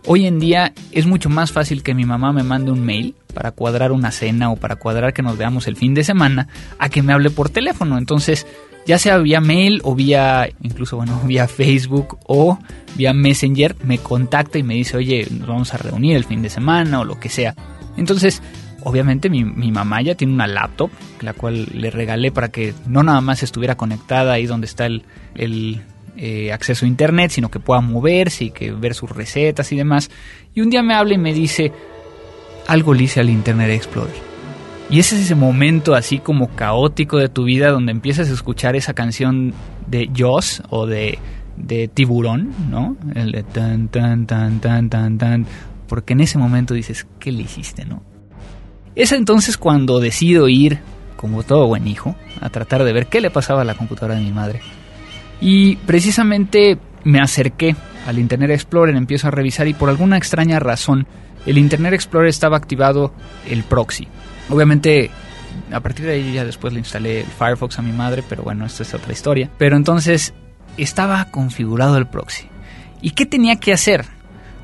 hoy 0.05 0.27
en 0.27 0.38
día 0.38 0.72
es 0.91 1.07
mucho 1.07 1.27
más 1.27 1.51
fácil 1.51 1.81
que 1.81 1.95
mi 1.95 2.05
mamá 2.05 2.31
me 2.31 2.43
mande 2.43 2.69
un 2.69 2.86
mail 2.86 3.15
para 3.33 3.50
cuadrar 3.50 3.91
una 3.91 4.12
cena 4.12 4.51
o 4.51 4.55
para 4.55 4.75
cuadrar 4.75 5.13
que 5.13 5.24
nos 5.24 5.36
veamos 5.36 5.65
el 5.65 5.75
fin 5.77 5.95
de 5.95 6.03
semana 6.03 6.48
a 6.77 6.89
que 6.89 7.01
me 7.01 7.12
hable 7.12 7.31
por 7.31 7.50
teléfono. 7.50 7.98
Entonces, 7.98 8.45
ya 8.86 9.00
sea 9.00 9.17
vía 9.17 9.41
mail 9.41 9.81
o 9.83 9.95
vía, 9.95 10.48
incluso, 10.62 10.95
bueno, 10.95 11.19
vía 11.25 11.48
Facebook 11.48 12.19
o 12.27 12.60
vía 12.93 13.13
Messenger, 13.13 13.75
me 13.83 13.98
contacta 13.98 14.60
y 14.60 14.63
me 14.63 14.75
dice, 14.75 14.95
oye, 14.95 15.25
nos 15.31 15.48
vamos 15.48 15.74
a 15.74 15.77
reunir 15.77 16.15
el 16.15 16.24
fin 16.24 16.43
de 16.43 16.51
semana 16.51 17.00
o 17.00 17.03
lo 17.03 17.19
que 17.19 17.29
sea. 17.29 17.55
Entonces, 17.98 18.43
obviamente 18.83 19.27
mi, 19.27 19.72
mamá 19.72 20.03
ya 20.03 20.13
tiene 20.13 20.33
una 20.33 20.45
laptop, 20.45 20.91
la 21.22 21.33
cual 21.33 21.67
le 21.74 21.89
regalé 21.89 22.31
para 22.31 22.50
que 22.50 22.75
no 22.86 23.01
nada 23.01 23.22
más 23.22 23.41
estuviera 23.41 23.75
conectada 23.75 24.33
ahí 24.33 24.45
donde 24.45 24.67
está 24.67 24.86
el, 24.86 25.03
eh, 26.17 26.51
acceso 26.51 26.86
a 26.86 26.88
internet, 26.88 27.32
sino 27.32 27.50
que 27.50 27.60
pueda 27.60 27.82
moverse 27.82 28.46
y 28.46 28.51
que 28.51 28.72
ver 28.72 28.93
sus 28.93 29.10
recetas 29.10 29.72
y 29.72 29.75
demás. 29.75 30.10
Y 30.53 30.62
un 30.62 30.70
día 30.70 30.84
me 30.84 30.93
habla 30.93 31.13
y 31.13 31.17
me 31.17 31.34
dice, 31.34 31.72
algo 32.67 32.93
le 32.93 33.03
hice 33.03 33.20
al 33.20 33.29
Internet 33.29 33.70
Explorer. 33.72 34.34
Y 34.89 35.00
ese 35.00 35.15
es 35.15 35.24
ese 35.24 35.36
momento 35.36 35.96
así 35.96 36.20
como 36.20 36.50
caótico 36.50 37.17
de 37.17 37.29
tu 37.29 37.46
vida 37.46 37.70
donde 37.70 37.91
empiezas 37.91 38.29
a 38.29 38.34
escuchar 38.34 38.75
esa 38.75 38.93
canción 38.93 39.53
de 39.88 40.10
Joss 40.15 40.62
o 40.70 40.86
de, 40.86 41.17
de 41.58 41.88
Tiburón, 41.88 42.53
¿no? 42.70 42.98
El 43.15 43.43
tan, 43.46 43.88
tan, 43.88 44.27
tan, 44.27 44.60
tan, 44.60 44.89
tan, 44.89 45.17
tan. 45.17 45.46
Porque 45.88 46.13
en 46.13 46.22
ese 46.22 46.38
momento 46.38 46.74
dices, 46.74 47.08
¿qué 47.20 47.32
le 47.32 47.43
hiciste, 47.43 47.86
no? 47.86 48.03
Es 48.96 49.12
entonces 49.12 49.58
cuando 49.58 50.00
decido 50.00 50.48
ir, 50.48 50.79
como 51.15 51.41
todo 51.41 51.65
buen 51.65 51.88
hijo, 51.88 52.15
a 52.41 52.50
tratar 52.50 52.84
de 52.84 52.93
ver 52.93 53.08
qué 53.08 53.22
le 53.22 53.32
pasaba 53.32 53.62
a 53.62 53.65
la 53.65 53.75
computadora 53.75 54.15
de 54.15 54.22
mi 54.22 54.32
madre. 54.32 54.62
Y 55.44 55.76
precisamente 55.76 56.78
me 57.04 57.20
acerqué 57.20 57.76
al 58.08 58.18
Internet 58.18 58.52
Explorer, 58.52 58.96
empiezo 58.96 59.28
a 59.28 59.32
revisar 59.32 59.68
y 59.68 59.74
por 59.74 59.90
alguna 59.90 60.16
extraña 60.16 60.58
razón 60.58 61.06
el 61.46 61.58
Internet 61.58 61.94
Explorer 61.94 62.30
estaba 62.30 62.56
activado 62.56 63.14
el 63.50 63.64
proxy. 63.64 64.08
Obviamente 64.50 65.12
a 65.70 65.82
partir 65.82 66.06
de 66.06 66.14
ahí 66.14 66.32
ya 66.32 66.46
después 66.46 66.72
le 66.72 66.80
instalé 66.80 67.20
el 67.20 67.28
Firefox 67.28 67.78
a 67.78 67.82
mi 67.82 67.92
madre, 67.92 68.24
pero 68.28 68.44
bueno, 68.44 68.66
esta 68.66 68.84
es 68.84 68.94
otra 68.94 69.12
historia. 69.12 69.50
Pero 69.58 69.76
entonces 69.76 70.34
estaba 70.78 71.26
configurado 71.26 71.98
el 71.98 72.08
proxy. 72.08 72.48
¿Y 73.02 73.12
qué 73.12 73.26
tenía 73.26 73.58
que 73.58 73.74
hacer? 73.74 74.06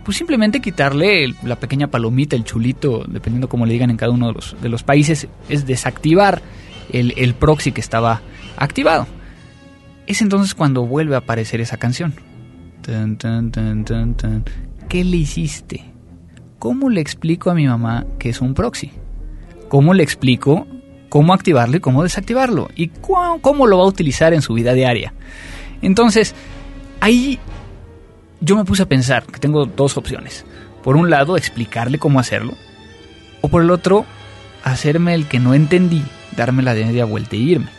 Pues 0.05 0.15
simplemente 0.15 0.61
quitarle 0.61 1.35
la 1.43 1.57
pequeña 1.57 1.87
palomita, 1.87 2.37
el 2.37 2.45
chulito, 2.45 3.03
dependiendo 3.05 3.49
cómo 3.49 3.65
le 3.65 3.73
digan 3.73 3.89
en 3.89 3.97
cada 3.97 4.13
uno 4.13 4.27
de 4.27 4.33
los, 4.33 4.55
de 4.61 4.69
los 4.69 4.83
países, 4.83 5.27
es 5.49 5.67
desactivar 5.67 6.41
el, 6.93 7.13
el 7.17 7.33
proxy 7.33 7.73
que 7.73 7.81
estaba 7.81 8.21
activado. 8.55 9.07
Es 10.09 10.23
entonces 10.23 10.55
cuando 10.55 10.87
vuelve 10.87 11.13
a 11.13 11.19
aparecer 11.19 11.61
esa 11.61 11.77
canción. 11.77 12.15
¿Qué 14.89 15.03
le 15.03 15.17
hiciste? 15.17 15.85
¿Cómo 16.57 16.89
le 16.89 16.99
explico 16.99 17.51
a 17.51 17.53
mi 17.53 17.67
mamá 17.67 18.07
que 18.17 18.29
es 18.29 18.41
un 18.41 18.55
proxy? 18.55 18.91
¿Cómo 19.67 19.93
le 19.93 20.01
explico 20.01 20.65
cómo 21.09 21.31
activarlo 21.31 21.77
y 21.77 21.79
cómo 21.79 22.01
desactivarlo? 22.01 22.69
¿Y 22.75 22.87
cómo 22.87 23.67
lo 23.67 23.77
va 23.77 23.83
a 23.83 23.87
utilizar 23.87 24.33
en 24.33 24.41
su 24.41 24.55
vida 24.55 24.73
diaria? 24.73 25.13
Entonces, 25.83 26.33
ahí 27.01 27.37
yo 28.41 28.57
me 28.57 28.65
puse 28.65 28.81
a 28.81 28.89
pensar 28.89 29.27
que 29.27 29.39
tengo 29.39 29.67
dos 29.67 29.95
opciones. 29.95 30.43
Por 30.83 30.95
un 30.95 31.11
lado, 31.11 31.37
explicarle 31.37 31.99
cómo 31.99 32.19
hacerlo. 32.19 32.55
O 33.41 33.47
por 33.47 33.61
el 33.61 33.69
otro, 33.69 34.07
hacerme 34.63 35.13
el 35.13 35.27
que 35.27 35.39
no 35.39 35.53
entendí, 35.53 36.01
darme 36.35 36.63
la 36.63 36.73
media 36.73 37.05
vuelta 37.05 37.35
e 37.35 37.39
irme. 37.39 37.78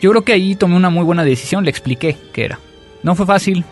Yo 0.00 0.10
creo 0.10 0.22
que 0.22 0.32
ahí 0.32 0.54
tomé 0.54 0.76
una 0.76 0.90
muy 0.90 1.04
buena 1.04 1.24
decisión, 1.24 1.64
le 1.64 1.70
expliqué 1.70 2.16
qué 2.32 2.44
era. 2.44 2.58
No 3.02 3.14
fue 3.14 3.26
fácil, 3.26 3.64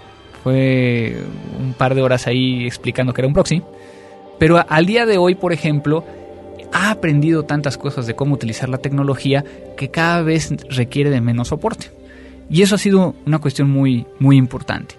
fue 0.42 1.16
un 1.60 1.72
par 1.72 1.94
de 1.94 2.02
horas 2.02 2.26
ahí 2.26 2.66
explicando 2.66 3.12
que 3.12 3.20
era 3.20 3.28
un 3.28 3.34
proxy. 3.34 3.62
Pero 4.38 4.64
al 4.68 4.86
día 4.86 5.06
de 5.06 5.18
hoy, 5.18 5.34
por 5.34 5.52
ejemplo, 5.52 6.04
ha 6.72 6.90
aprendido 6.90 7.44
tantas 7.44 7.78
cosas 7.78 8.06
de 8.06 8.14
cómo 8.14 8.34
utilizar 8.34 8.68
la 8.68 8.78
tecnología 8.78 9.44
que 9.76 9.90
cada 9.90 10.22
vez 10.22 10.50
requiere 10.68 11.10
de 11.10 11.20
menos 11.20 11.48
soporte. 11.48 11.90
Y 12.50 12.62
eso 12.62 12.74
ha 12.74 12.78
sido 12.78 13.14
una 13.24 13.38
cuestión 13.38 13.70
muy, 13.70 14.06
muy 14.18 14.36
importante. 14.36 14.96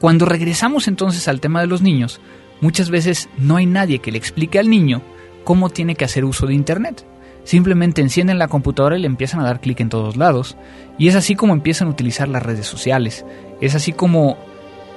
Cuando 0.00 0.26
regresamos 0.26 0.86
entonces 0.86 1.28
al 1.28 1.40
tema 1.40 1.60
de 1.60 1.66
los 1.66 1.82
niños, 1.82 2.20
muchas 2.60 2.90
veces 2.90 3.28
no 3.38 3.56
hay 3.56 3.66
nadie 3.66 4.00
que 4.00 4.12
le 4.12 4.18
explique 4.18 4.58
al 4.58 4.68
niño 4.68 5.02
cómo 5.44 5.70
tiene 5.70 5.94
que 5.94 6.04
hacer 6.04 6.24
uso 6.24 6.46
de 6.46 6.54
Internet. 6.54 7.04
Simplemente 7.44 8.00
encienden 8.00 8.38
la 8.38 8.48
computadora 8.48 8.96
y 8.96 9.00
le 9.00 9.06
empiezan 9.06 9.40
a 9.40 9.44
dar 9.44 9.60
clic 9.60 9.80
en 9.80 9.90
todos 9.90 10.16
lados. 10.16 10.56
Y 10.98 11.08
es 11.08 11.14
así 11.14 11.34
como 11.34 11.52
empiezan 11.52 11.88
a 11.88 11.90
utilizar 11.90 12.28
las 12.28 12.42
redes 12.42 12.66
sociales. 12.66 13.24
Es 13.60 13.74
así 13.74 13.92
como 13.92 14.36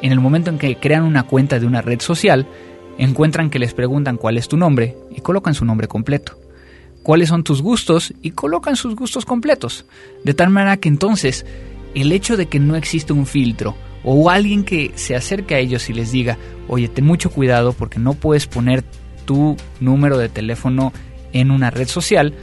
en 0.01 0.11
el 0.11 0.19
momento 0.19 0.49
en 0.49 0.57
que 0.57 0.77
crean 0.77 1.03
una 1.03 1.23
cuenta 1.23 1.59
de 1.59 1.65
una 1.65 1.81
red 1.81 1.99
social, 1.99 2.47
encuentran 2.97 3.49
que 3.49 3.59
les 3.59 3.73
preguntan 3.73 4.17
cuál 4.17 4.37
es 4.37 4.47
tu 4.47 4.57
nombre 4.57 4.95
y 5.15 5.21
colocan 5.21 5.53
su 5.53 5.65
nombre 5.65 5.87
completo. 5.87 6.37
¿Cuáles 7.03 7.29
son 7.29 7.43
tus 7.43 7.61
gustos? 7.61 8.13
Y 8.21 8.31
colocan 8.31 8.75
sus 8.75 8.95
gustos 8.95 9.25
completos. 9.25 9.85
De 10.23 10.33
tal 10.33 10.49
manera 10.49 10.77
que 10.77 10.89
entonces 10.89 11.45
el 11.95 12.11
hecho 12.11 12.37
de 12.37 12.47
que 12.47 12.59
no 12.59 12.75
existe 12.75 13.13
un 13.13 13.25
filtro 13.25 13.75
o 14.03 14.29
alguien 14.29 14.63
que 14.63 14.91
se 14.95 15.15
acerque 15.15 15.55
a 15.55 15.59
ellos 15.59 15.89
y 15.89 15.93
les 15.93 16.11
diga, 16.11 16.37
oye, 16.67 16.87
ten 16.87 17.05
mucho 17.05 17.29
cuidado 17.29 17.73
porque 17.73 17.99
no 17.99 18.13
puedes 18.13 18.45
poner 18.47 18.83
tu 19.25 19.57
número 19.79 20.17
de 20.17 20.29
teléfono 20.29 20.93
en 21.33 21.51
una 21.51 21.69
red 21.69 21.87
social, 21.87 22.33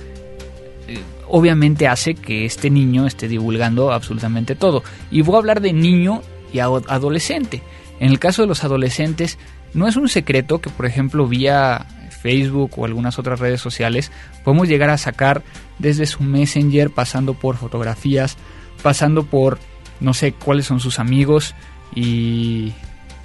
eh, 0.88 1.00
obviamente 1.28 1.88
hace 1.88 2.14
que 2.14 2.44
este 2.44 2.70
niño 2.70 3.06
esté 3.06 3.28
divulgando 3.28 3.92
absolutamente 3.92 4.54
todo. 4.54 4.82
Y 5.10 5.22
voy 5.22 5.36
a 5.36 5.38
hablar 5.38 5.60
de 5.60 5.72
niño 5.72 6.22
y 6.52 6.60
adolescente. 6.60 7.62
En 8.00 8.10
el 8.10 8.18
caso 8.18 8.42
de 8.42 8.48
los 8.48 8.64
adolescentes, 8.64 9.38
no 9.72 9.88
es 9.88 9.96
un 9.96 10.08
secreto 10.08 10.60
que, 10.60 10.70
por 10.70 10.86
ejemplo, 10.86 11.26
vía 11.26 11.86
Facebook 12.22 12.72
o 12.78 12.84
algunas 12.84 13.18
otras 13.18 13.40
redes 13.40 13.60
sociales, 13.60 14.10
podemos 14.44 14.68
llegar 14.68 14.88
a 14.88 14.98
sacar 14.98 15.42
desde 15.78 16.06
su 16.06 16.22
Messenger, 16.22 16.90
pasando 16.90 17.34
por 17.34 17.56
fotografías, 17.56 18.36
pasando 18.82 19.24
por 19.24 19.58
no 20.00 20.14
sé 20.14 20.32
cuáles 20.32 20.66
son 20.66 20.80
sus 20.80 20.98
amigos 20.98 21.54
y, 21.94 22.72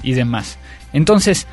y 0.04 0.14
demás. 0.14 0.58
Entonces, 0.92 1.48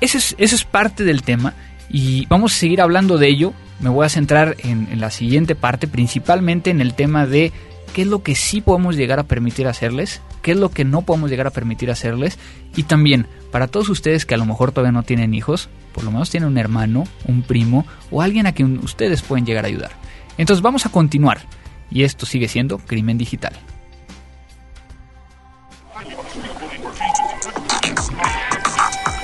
eso 0.00 0.18
es, 0.18 0.34
eso 0.38 0.54
es 0.56 0.64
parte 0.64 1.04
del 1.04 1.22
tema 1.22 1.54
y 1.88 2.26
vamos 2.26 2.54
a 2.54 2.56
seguir 2.56 2.80
hablando 2.80 3.18
de 3.18 3.28
ello. 3.28 3.52
Me 3.80 3.88
voy 3.88 4.06
a 4.06 4.08
centrar 4.08 4.56
en, 4.60 5.00
la 5.00 5.10
siguiente 5.10 5.54
parte, 5.54 5.88
principalmente 5.88 6.70
en 6.70 6.80
el 6.80 6.94
tema 6.94 7.26
de 7.26 7.52
qué 7.92 8.02
es 8.02 8.08
lo 8.08 8.22
que 8.22 8.34
sí 8.34 8.60
podemos 8.60 8.96
llegar 8.96 9.18
a 9.18 9.24
permitir 9.24 9.66
hacerles, 9.68 10.20
qué 10.42 10.52
es 10.52 10.56
lo 10.56 10.70
que 10.70 10.84
no 10.84 11.02
podemos 11.02 11.30
llegar 11.30 11.46
a 11.46 11.50
permitir 11.50 11.90
hacerles 11.90 12.38
y 12.76 12.84
también 12.84 13.26
para 13.50 13.68
todos 13.68 13.88
ustedes 13.88 14.26
que 14.26 14.34
a 14.34 14.38
lo 14.38 14.46
mejor 14.46 14.72
todavía 14.72 14.92
no 14.92 15.02
tienen 15.02 15.34
hijos, 15.34 15.68
por 15.92 16.04
lo 16.04 16.10
menos 16.10 16.30
tienen 16.30 16.48
un 16.48 16.58
hermano, 16.58 17.04
un 17.26 17.42
primo 17.42 17.86
o 18.10 18.22
alguien 18.22 18.46
a 18.46 18.52
quien 18.52 18.78
ustedes 18.78 19.22
pueden 19.22 19.46
llegar 19.46 19.64
a 19.64 19.68
ayudar. 19.68 19.92
Entonces 20.38 20.62
vamos 20.62 20.86
a 20.86 20.88
continuar 20.88 21.42
y 21.90 22.02
esto 22.02 22.26
sigue 22.26 22.48
siendo 22.48 22.78
crimen 22.78 23.18
digital. 23.18 23.52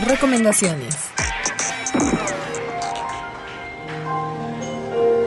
Recomendaciones. 0.06 1.09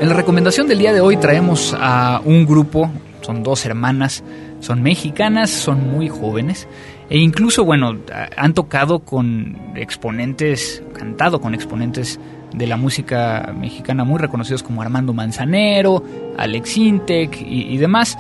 En 0.04 0.10
la 0.10 0.16
recomendación 0.16 0.68
del 0.68 0.80
día 0.80 0.92
de 0.92 1.00
hoy 1.00 1.16
traemos 1.16 1.74
a 1.80 2.22
un 2.26 2.46
grupo, 2.46 2.92
son 3.22 3.42
dos 3.42 3.66
hermanas, 3.66 4.22
son 4.60 4.84
mexicanas, 4.84 5.50
son 5.50 5.90
muy 5.94 6.10
jóvenes 6.10 6.68
e 7.10 7.20
incluso, 7.20 7.64
bueno, 7.64 7.98
han 8.36 8.54
tocado 8.54 9.00
con 9.00 9.56
exponentes, 9.78 10.84
cantado 10.94 11.40
con 11.40 11.56
exponentes 11.56 12.20
de 12.54 12.68
la 12.68 12.76
música 12.76 13.56
mexicana 13.58 14.04
muy 14.04 14.20
reconocidos 14.20 14.62
como 14.62 14.82
Armando 14.82 15.14
Manzanero, 15.14 16.04
Alex 16.38 16.76
Intec 16.76 17.40
y, 17.40 17.78
demás. 17.78 18.18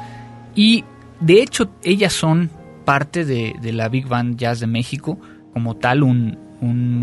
Y 0.56 0.86
de 1.20 1.42
hecho 1.42 1.70
ellas 1.84 2.14
son 2.14 2.50
parte 2.86 3.26
de, 3.26 3.74
la 3.74 3.90
Big 3.90 4.08
Band 4.08 4.38
Jazz 4.38 4.62
de 4.62 4.68
México, 4.68 5.20
como 5.52 5.76
tal 5.76 6.04
un, 6.04 6.38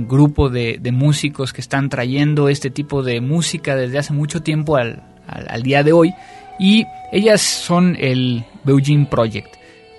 grupo 0.09 0.49
de, 0.49 0.79
músicos 0.93 1.53
que 1.53 1.61
están 1.61 1.89
trayendo 1.89 2.49
este 2.49 2.71
tipo 2.71 3.03
de 3.03 3.21
música 3.21 3.77
desde 3.77 3.99
hace 3.99 4.13
mucho 4.13 4.43
tiempo 4.43 4.77
al, 4.77 5.03
día 5.63 5.83
de 5.83 5.93
hoy. 5.93 6.15
Y 6.59 6.85
ellas 7.13 7.41
son 7.41 7.97
el 7.99 8.45
Beijing 8.65 9.07
Project. 9.07 9.55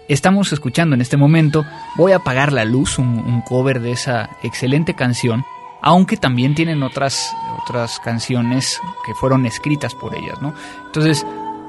Estamos 0.08 0.52
escuchando 0.52 0.94
en 0.94 1.02
este 1.02 1.16
momento 1.16 1.66
Voy 1.96 2.12
a 2.12 2.18
apagar 2.18 2.52
la 2.52 2.66
luz, 2.66 3.00
un, 3.00 3.08
un 3.08 3.42
cover 3.42 3.80
de 3.80 3.92
esa 3.92 4.30
excelente 4.44 4.94
canción 4.94 5.44
aunque 5.82 6.16
también 6.16 6.56
tienen 6.56 6.84
otras, 6.84 7.36
otras 7.62 8.00
canciones 8.00 8.80
que 9.06 9.14
fueron 9.16 9.46
escritas 9.46 9.96
por 9.96 10.16
ellas, 10.16 10.42
¿no? 10.42 10.54
Entonces, 10.86 11.26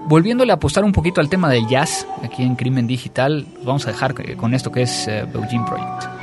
volviéndole 0.07 0.52
a 0.52 0.57
apostar 0.57 0.85
un 0.85 0.92
poquito 0.92 1.20
al 1.20 1.28
tema 1.28 1.48
del 1.48 1.66
jazz, 1.66 2.07
aquí 2.22 2.42
en 2.42 2.55
Crimen 2.55 2.87
Digital, 2.87 3.46
vamos 3.64 3.87
a 3.87 3.92
dejar 3.92 4.14
con 4.37 4.55
esto 4.55 4.70
que 4.70 4.83
es 4.83 5.09
uh, 5.09 5.31
Project. 5.31 6.21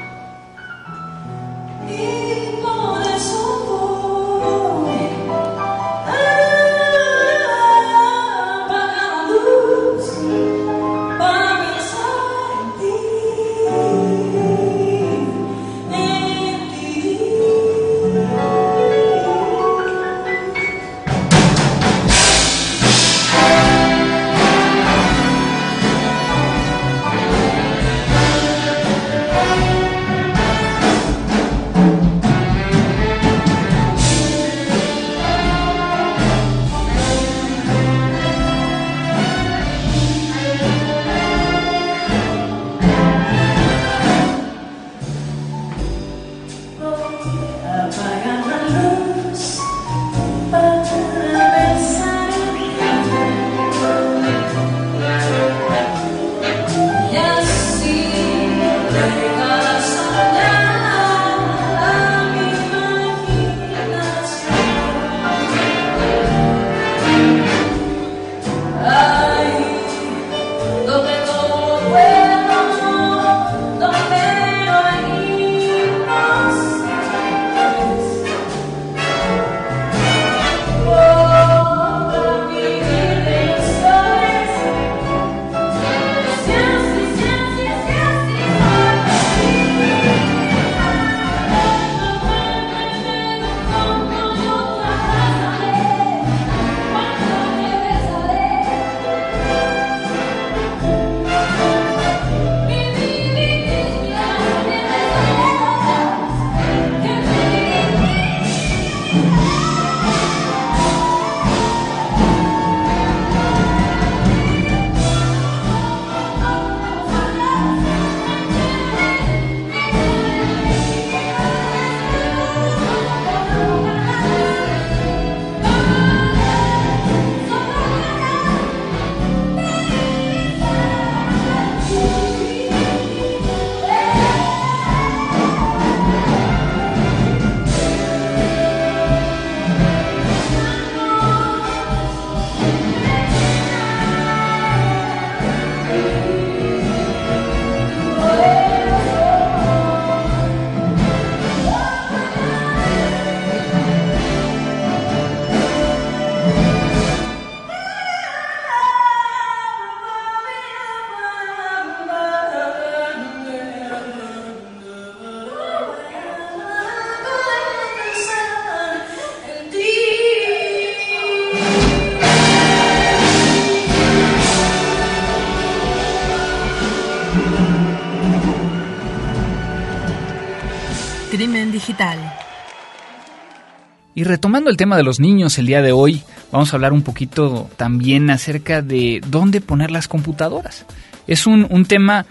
Y 184.15 184.23
retomando 184.23 184.69
el 184.69 184.77
tema 184.77 184.97
de 184.97 185.03
los 185.03 185.19
niños 185.19 185.57
el 185.57 185.67
día 185.67 185.81
de 185.81 185.91
hoy, 185.91 186.23
vamos 186.51 186.73
a 186.73 186.75
hablar 186.75 186.93
un 186.93 187.03
poquito 187.03 187.69
también 187.77 188.29
acerca 188.29 188.81
de 188.81 189.21
dónde 189.27 189.61
poner 189.61 189.91
las 189.91 190.07
computadoras. 190.07 190.85
Es 191.27 191.47
un, 191.47 191.67
un 191.69 191.85
tema 191.85 192.25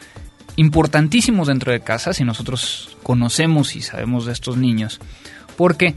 importantísimo 0.56 1.44
dentro 1.44 1.72
de 1.72 1.80
casa 1.80 2.12
si 2.12 2.24
nosotros 2.24 2.96
conocemos 3.02 3.76
y 3.76 3.80
sabemos 3.80 4.26
de 4.26 4.32
estos 4.32 4.56
niños. 4.56 5.00
Porque 5.56 5.94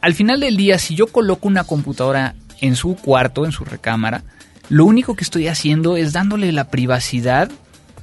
al 0.00 0.14
final 0.14 0.40
del 0.40 0.56
día, 0.56 0.78
si 0.78 0.94
yo 0.94 1.06
coloco 1.06 1.48
una 1.48 1.64
computadora 1.64 2.34
en 2.60 2.76
su 2.76 2.96
cuarto, 2.96 3.44
en 3.44 3.52
su 3.52 3.64
recámara, 3.64 4.24
lo 4.68 4.84
único 4.84 5.14
que 5.14 5.24
estoy 5.24 5.48
haciendo 5.48 5.96
es 5.96 6.12
dándole 6.12 6.50
la 6.52 6.68
privacidad 6.68 7.50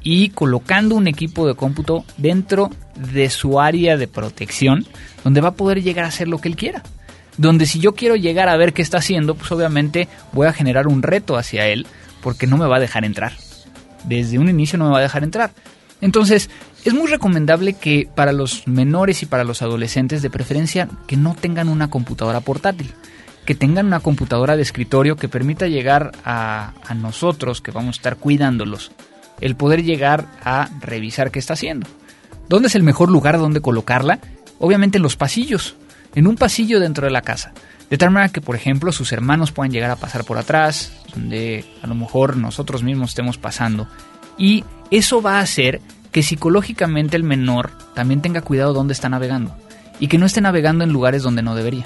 y 0.02 0.30
colocando 0.30 0.96
un 0.96 1.08
equipo 1.08 1.48
de 1.48 1.56
cómputo 1.56 2.06
dentro 2.18 2.70
de 3.14 3.30
su 3.30 3.60
área 3.60 3.98
de 3.98 4.08
protección, 4.08 4.86
donde 5.24 5.42
va 5.42 5.50
a 5.50 5.54
poder 5.56 5.82
llegar 5.82 6.06
a 6.06 6.10
hacer 6.10 6.28
lo 6.28 6.40
que 6.40 6.50
él 6.50 6.56
quiera. 6.56 6.84
Donde 7.38 7.66
si 7.66 7.80
yo 7.80 7.94
quiero 7.94 8.16
llegar 8.16 8.50
a 8.50 8.58
ver 8.58 8.74
qué 8.74 8.82
está 8.82 8.98
haciendo, 8.98 9.36
pues 9.36 9.52
obviamente 9.52 10.08
voy 10.34 10.48
a 10.48 10.54
generar 10.54 10.88
un 10.88 11.02
reto 11.02 11.38
hacia 11.38 11.68
él, 11.68 11.88
porque 12.22 12.48
no 12.48 12.58
me 12.58 12.68
va 12.68 12.78
a 12.78 12.82
dejar 12.82 13.06
entrar. 13.06 13.34
Desde 14.04 14.40
un 14.40 14.50
inicio 14.50 14.78
no 14.78 14.86
me 14.86 14.92
va 14.92 15.00
a 15.00 15.04
dejar 15.04 15.24
entrar. 15.24 15.52
Entonces, 16.02 16.50
es 16.86 16.94
muy 16.94 17.08
recomendable 17.08 17.74
que 17.74 18.10
para 18.14 18.32
los 18.32 18.68
menores 18.68 19.22
y 19.22 19.26
para 19.26 19.44
los 19.44 19.62
adolescentes, 19.62 20.22
de 20.22 20.30
preferencia, 20.30 20.88
que 21.08 21.18
no 21.18 21.36
tengan 21.36 21.68
una 21.68 21.90
computadora 21.90 22.40
portátil, 22.40 22.94
que 23.46 23.56
tengan 23.56 23.88
una 23.88 24.00
computadora 24.00 24.56
de 24.56 24.62
escritorio 24.62 25.16
que 25.18 25.28
permita 25.28 25.68
llegar 25.68 26.12
a, 26.24 26.74
a 26.86 26.94
nosotros, 26.94 27.62
que 27.62 27.72
vamos 27.72 27.96
a 27.96 28.00
estar 28.00 28.16
cuidándolos, 28.18 28.92
el 29.42 29.56
poder 29.56 29.84
llegar 29.84 30.28
a 30.44 30.70
revisar 30.82 31.32
qué 31.32 31.40
está 31.40 31.54
haciendo. 31.54 31.88
¿Dónde 32.48 32.68
es 32.68 32.76
el 32.76 32.84
mejor 32.84 33.10
lugar 33.10 33.38
donde 33.38 33.62
colocarla? 33.62 34.20
Obviamente 34.60 34.98
en 34.98 35.04
los 35.04 35.16
pasillos, 35.16 35.76
en 36.16 36.28
un 36.28 36.36
pasillo 36.36 36.80
dentro 36.80 37.06
de 37.06 37.12
la 37.12 37.22
casa. 37.22 37.54
De 37.90 37.98
tal 37.98 38.12
manera 38.12 38.32
que, 38.32 38.42
por 38.42 38.56
ejemplo, 38.56 38.92
sus 38.92 39.12
hermanos 39.12 39.52
puedan 39.52 39.72
llegar 39.72 39.92
a 39.92 39.96
pasar 39.96 40.24
por 40.24 40.38
atrás, 40.38 40.94
donde 41.14 41.66
a 41.82 41.88
lo 41.88 41.96
mejor 41.96 42.38
nosotros 42.38 42.84
mismos 42.84 43.12
estemos 43.12 43.38
pasando. 43.38 43.88
Y 44.38 44.64
eso 44.92 45.22
va 45.22 45.38
a 45.38 45.42
hacer 45.42 45.82
que 46.12 46.24
psicológicamente 46.24 47.16
el 47.16 47.24
menor 47.24 47.72
también 47.94 48.22
tenga 48.22 48.42
cuidado 48.42 48.74
dónde 48.74 48.94
está 48.94 49.10
navegando 49.10 49.56
y 50.00 50.08
que 50.08 50.18
no 50.18 50.26
esté 50.26 50.42
navegando 50.42 50.84
en 50.84 50.92
lugares 50.92 51.24
donde 51.24 51.44
no 51.44 51.56
debería. 51.56 51.86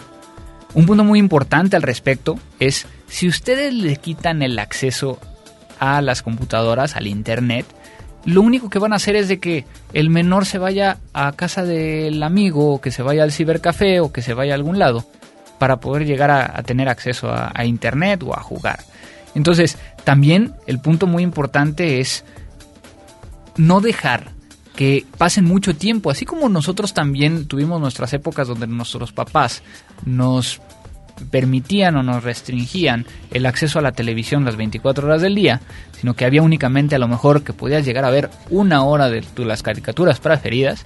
Un 0.74 0.86
punto 0.86 1.04
muy 1.04 1.20
importante 1.20 1.76
al 1.76 1.82
respecto 1.82 2.40
es 2.60 2.88
si 3.08 3.28
ustedes 3.28 3.74
le 3.74 3.96
quitan 3.98 4.42
el 4.42 4.58
acceso 4.60 5.20
a 5.84 6.02
las 6.02 6.22
computadoras, 6.22 6.96
al 6.96 7.08
internet, 7.08 7.66
lo 8.26 8.42
único 8.42 8.70
que 8.70 8.80
van 8.80 8.94
a 8.94 8.96
hacer 8.96 9.16
es 9.18 9.28
de 9.28 9.40
que 9.40 9.66
el 9.92 10.10
menor 10.10 10.46
se 10.46 10.58
vaya 10.58 10.98
a 11.14 11.34
casa 11.34 11.66
del 11.66 12.24
amigo, 12.24 12.76
o 12.76 12.82
que 12.82 12.92
se 12.92 13.04
vaya 13.04 13.24
al 13.24 13.34
cibercafé 13.34 14.00
o 14.00 14.14
que 14.14 14.22
se 14.22 14.34
vaya 14.34 14.54
a 14.54 14.56
algún 14.56 14.80
lado 14.80 15.06
para 15.60 15.78
poder 15.82 16.06
llegar 16.06 16.32
a, 16.32 16.64
tener 16.64 16.88
acceso 16.88 17.30
a, 17.30 17.52
a 17.54 17.66
internet 17.66 18.24
o 18.24 18.34
a 18.34 18.42
jugar. 18.42 18.80
Entonces, 19.36 19.78
también 20.04 20.54
el 20.68 20.80
punto 20.80 21.06
muy 21.06 21.24
importante 21.24 22.00
es 22.00 22.24
no 23.58 23.82
dejar 23.82 24.32
que 24.76 25.06
pasen 25.18 25.46
mucho 25.46 25.76
tiempo, 25.76 26.10
así 26.10 26.26
como 26.26 26.50
nosotros 26.50 26.94
también 26.94 27.48
tuvimos 27.48 27.80
nuestras 27.80 28.14
épocas 28.14 28.48
donde 28.48 28.68
nuestros 28.68 29.12
papás 29.12 29.64
nos 30.06 30.62
permitían 31.30 31.96
o 31.96 32.04
nos 32.04 32.24
restringían 32.24 33.06
el 33.32 33.46
acceso 33.46 33.80
a 33.80 33.82
la 33.82 33.92
televisión 33.92 34.46
las 34.46 34.56
24 34.56 35.08
horas 35.08 35.22
del 35.22 35.36
día, 35.36 35.62
sino 36.00 36.16
que 36.16 36.26
había 36.26 36.42
únicamente 36.42 36.96
a 36.96 37.00
lo 37.00 37.08
mejor 37.08 37.44
que 37.44 37.54
podías 37.54 37.86
llegar 37.86 38.06
a 38.06 38.10
ver 38.10 38.30
una 38.50 38.84
hora 38.84 39.10
de 39.10 39.24
las 39.38 39.64
caricaturas 39.64 40.20
preferidas, 40.20 40.86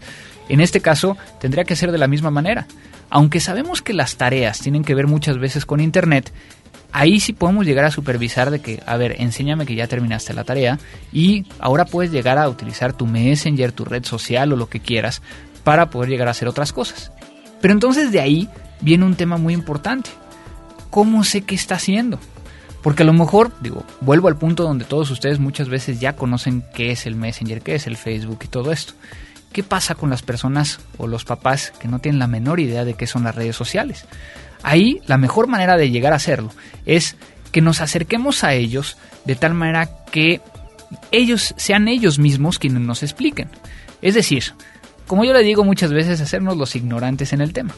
en 0.49 0.61
este 0.61 0.81
caso 0.81 1.17
tendría 1.39 1.63
que 1.63 1.75
ser 1.75 1.91
de 1.91 1.97
la 1.97 2.07
misma 2.07 2.31
manera. 2.31 2.67
Aunque 3.09 3.39
sabemos 3.39 3.81
que 3.81 3.93
las 3.93 4.17
tareas 4.17 4.59
tienen 4.59 4.83
que 4.83 4.95
ver 4.95 5.07
muchas 5.07 5.37
veces 5.37 5.65
con 5.65 5.79
Internet, 5.79 6.31
ahí 6.91 7.19
sí 7.19 7.33
podemos 7.33 7.65
llegar 7.65 7.85
a 7.85 7.91
supervisar 7.91 8.51
de 8.51 8.59
que, 8.59 8.81
a 8.85 8.97
ver, 8.97 9.15
enséñame 9.19 9.65
que 9.65 9.75
ya 9.75 9.87
terminaste 9.87 10.33
la 10.33 10.43
tarea 10.43 10.79
y 11.13 11.45
ahora 11.59 11.85
puedes 11.85 12.11
llegar 12.11 12.37
a 12.37 12.49
utilizar 12.49 12.93
tu 12.93 13.05
Messenger, 13.05 13.71
tu 13.71 13.85
red 13.85 14.03
social 14.03 14.51
o 14.51 14.55
lo 14.55 14.69
que 14.69 14.79
quieras 14.79 15.21
para 15.63 15.89
poder 15.89 16.09
llegar 16.09 16.27
a 16.27 16.31
hacer 16.31 16.47
otras 16.47 16.73
cosas. 16.73 17.11
Pero 17.61 17.73
entonces 17.73 18.11
de 18.11 18.19
ahí 18.19 18.49
viene 18.81 19.05
un 19.05 19.15
tema 19.15 19.37
muy 19.37 19.53
importante. 19.53 20.09
¿Cómo 20.89 21.23
sé 21.23 21.41
qué 21.41 21.55
está 21.55 21.75
haciendo? 21.75 22.19
Porque 22.81 23.03
a 23.03 23.05
lo 23.05 23.13
mejor, 23.13 23.51
digo, 23.61 23.83
vuelvo 24.01 24.27
al 24.27 24.37
punto 24.37 24.63
donde 24.63 24.85
todos 24.85 25.11
ustedes 25.11 25.39
muchas 25.39 25.67
veces 25.67 25.99
ya 25.99 26.13
conocen 26.13 26.63
qué 26.73 26.91
es 26.91 27.05
el 27.05 27.15
Messenger, 27.15 27.61
qué 27.61 27.75
es 27.75 27.87
el 27.87 27.97
Facebook 27.97 28.39
y 28.43 28.47
todo 28.47 28.71
esto. 28.71 28.93
¿Qué 29.51 29.63
pasa 29.63 29.95
con 29.95 30.09
las 30.09 30.21
personas 30.21 30.79
o 30.97 31.07
los 31.07 31.25
papás 31.25 31.73
que 31.79 31.87
no 31.87 31.99
tienen 31.99 32.19
la 32.19 32.27
menor 32.27 32.59
idea 32.59 32.85
de 32.85 32.93
qué 32.93 33.07
son 33.07 33.23
las 33.23 33.35
redes 33.35 33.55
sociales? 33.55 34.05
Ahí 34.63 35.01
la 35.07 35.17
mejor 35.17 35.47
manera 35.47 35.77
de 35.77 35.89
llegar 35.89 36.13
a 36.13 36.17
hacerlo 36.17 36.51
es 36.85 37.15
que 37.51 37.61
nos 37.61 37.81
acerquemos 37.81 38.43
a 38.43 38.53
ellos 38.53 38.97
de 39.25 39.35
tal 39.35 39.53
manera 39.53 39.89
que 40.11 40.41
ellos 41.11 41.53
sean 41.57 41.87
ellos 41.87 42.19
mismos 42.19 42.59
quienes 42.59 42.81
nos 42.81 43.03
expliquen. 43.03 43.49
Es 44.01 44.15
decir, 44.15 44.53
como 45.07 45.25
yo 45.25 45.33
le 45.33 45.43
digo 45.43 45.63
muchas 45.63 45.91
veces, 45.91 46.21
hacernos 46.21 46.57
los 46.57 46.75
ignorantes 46.75 47.33
en 47.33 47.41
el 47.41 47.53
tema. 47.53 47.73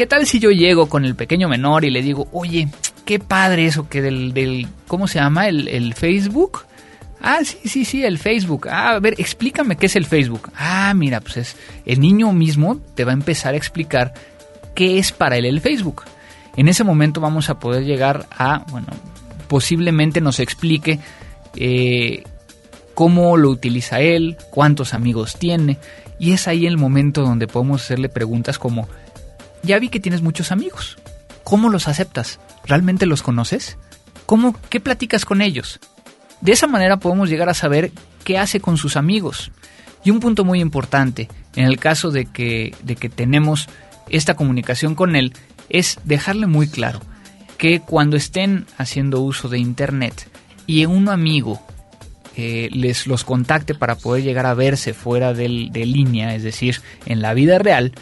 ¿Qué 0.00 0.06
tal 0.06 0.26
si 0.26 0.38
yo 0.38 0.50
llego 0.50 0.88
con 0.88 1.04
el 1.04 1.14
pequeño 1.14 1.46
menor 1.46 1.84
y 1.84 1.90
le 1.90 2.00
digo, 2.00 2.26
oye, 2.32 2.68
qué 3.04 3.18
padre 3.18 3.66
eso 3.66 3.86
que 3.86 4.00
del, 4.00 4.32
del 4.32 4.66
¿cómo 4.88 5.06
se 5.06 5.18
llama? 5.18 5.46
El, 5.46 5.68
el 5.68 5.92
Facebook. 5.92 6.62
Ah, 7.20 7.40
sí, 7.44 7.58
sí, 7.68 7.84
sí, 7.84 8.02
el 8.02 8.16
Facebook. 8.16 8.66
Ah, 8.70 8.92
a 8.92 8.98
ver, 8.98 9.16
explícame 9.18 9.76
qué 9.76 9.84
es 9.84 9.96
el 9.96 10.06
Facebook. 10.06 10.52
Ah, 10.56 10.94
mira, 10.94 11.20
pues 11.20 11.36
es 11.36 11.56
el 11.84 12.00
niño 12.00 12.32
mismo 12.32 12.80
te 12.94 13.04
va 13.04 13.10
a 13.10 13.12
empezar 13.12 13.52
a 13.52 13.58
explicar 13.58 14.14
qué 14.74 14.98
es 14.98 15.12
para 15.12 15.36
él 15.36 15.44
el 15.44 15.60
Facebook. 15.60 16.04
En 16.56 16.68
ese 16.68 16.82
momento 16.82 17.20
vamos 17.20 17.50
a 17.50 17.58
poder 17.58 17.84
llegar 17.84 18.24
a, 18.30 18.64
bueno, 18.70 18.86
posiblemente 19.48 20.22
nos 20.22 20.40
explique 20.40 20.98
eh, 21.56 22.22
cómo 22.94 23.36
lo 23.36 23.50
utiliza 23.50 24.00
él, 24.00 24.38
cuántos 24.48 24.94
amigos 24.94 25.36
tiene, 25.36 25.76
y 26.18 26.32
es 26.32 26.48
ahí 26.48 26.66
el 26.66 26.78
momento 26.78 27.20
donde 27.20 27.46
podemos 27.46 27.82
hacerle 27.82 28.08
preguntas 28.08 28.58
como, 28.58 28.88
ya 29.62 29.78
vi 29.78 29.88
que 29.88 30.00
tienes 30.00 30.22
muchos 30.22 30.52
amigos, 30.52 30.98
¿cómo 31.44 31.68
los 31.68 31.88
aceptas? 31.88 32.40
¿Realmente 32.64 33.06
los 33.06 33.22
conoces? 33.22 33.78
¿Cómo, 34.26 34.54
¿Qué 34.68 34.80
platicas 34.80 35.24
con 35.24 35.42
ellos? 35.42 35.80
De 36.40 36.52
esa 36.52 36.66
manera 36.66 36.98
podemos 36.98 37.28
llegar 37.28 37.48
a 37.48 37.54
saber 37.54 37.92
qué 38.24 38.38
hace 38.38 38.60
con 38.60 38.76
sus 38.76 38.96
amigos. 38.96 39.50
Y 40.04 40.10
un 40.10 40.20
punto 40.20 40.44
muy 40.44 40.60
importante, 40.60 41.28
en 41.54 41.66
el 41.66 41.78
caso 41.78 42.10
de 42.10 42.26
que, 42.26 42.74
de 42.82 42.96
que 42.96 43.08
tenemos 43.08 43.68
esta 44.08 44.34
comunicación 44.34 44.94
con 44.94 45.14
él 45.14 45.34
es 45.68 45.98
dejarle 46.04 46.46
muy 46.46 46.68
claro 46.68 47.00
que 47.58 47.80
cuando 47.80 48.16
estén 48.16 48.66
haciendo 48.78 49.20
uso 49.20 49.48
de 49.48 49.58
Internet 49.58 50.28
y 50.66 50.86
un 50.86 51.08
amigo 51.08 51.60
eh, 52.36 52.70
les 52.72 53.06
los 53.06 53.24
contacte 53.24 53.74
para 53.74 53.96
poder 53.96 54.22
llegar 54.24 54.46
a 54.46 54.54
verse 54.54 54.94
fuera 54.94 55.34
de 55.34 55.46
línea, 55.46 56.34
es 56.34 56.42
decir, 56.42 56.80
en 57.04 57.20
la 57.20 57.34
vida 57.34 57.58
real, 57.58 57.92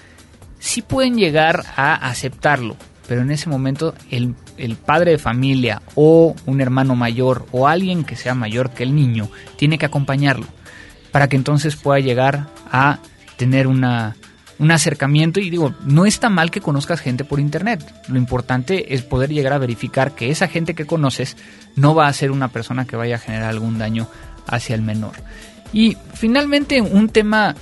sí 0.59 0.83
pueden 0.83 1.17
llegar 1.17 1.65
a 1.77 1.95
aceptarlo, 1.95 2.77
pero 3.07 3.23
en 3.23 3.31
ese 3.31 3.49
momento 3.49 3.95
el, 4.11 4.35
el, 4.57 4.77
padre 4.77 5.13
de 5.13 5.19
familia 5.19 5.83
o 5.95 6.35
un 6.47 6.61
hermano 6.61 6.95
mayor 6.95 7.47
o 7.53 7.69
alguien 7.69 8.05
que 8.05 8.17
sea 8.17 8.35
mayor 8.35 8.71
que 8.71 8.83
el 8.83 8.95
niño 8.95 9.31
tiene 9.57 9.79
que 9.79 9.87
acompañarlo 9.87 10.47
para 11.11 11.29
que 11.29 11.37
entonces 11.37 11.77
pueda 11.77 12.01
llegar 12.01 12.49
a 12.71 12.99
tener 13.37 13.67
una, 13.67 14.17
un 14.59 14.71
acercamiento 14.71 15.41
y 15.41 15.51
digo, 15.51 15.75
no 15.85 16.05
está 16.05 16.29
mal 16.29 16.51
que 16.51 16.61
conozcas 16.61 17.01
gente 17.01 17.25
por 17.25 17.41
internet. 17.41 17.83
Lo 18.09 18.19
importante 18.19 18.95
es 18.95 19.03
poder 19.03 19.31
llegar 19.31 19.53
a 19.53 19.59
verificar 19.59 20.15
que 20.15 20.31
esa 20.31 20.49
gente 20.49 20.75
que 20.75 20.87
conoces 20.87 21.37
no 21.77 21.95
va 21.95 22.09
a 22.09 22.13
ser 22.13 22.31
una 22.31 22.49
persona 22.49 22.85
que 22.85 22.97
vaya 22.97 23.17
a 23.17 23.21
generar 23.21 23.49
algún 23.49 23.79
daño 23.79 24.09
hacia 24.47 24.75
el 24.75 24.83
menor. 24.83 25.13
Y 25.73 25.97
finalmente 26.15 26.81
un 26.81 27.09
tema 27.09 27.55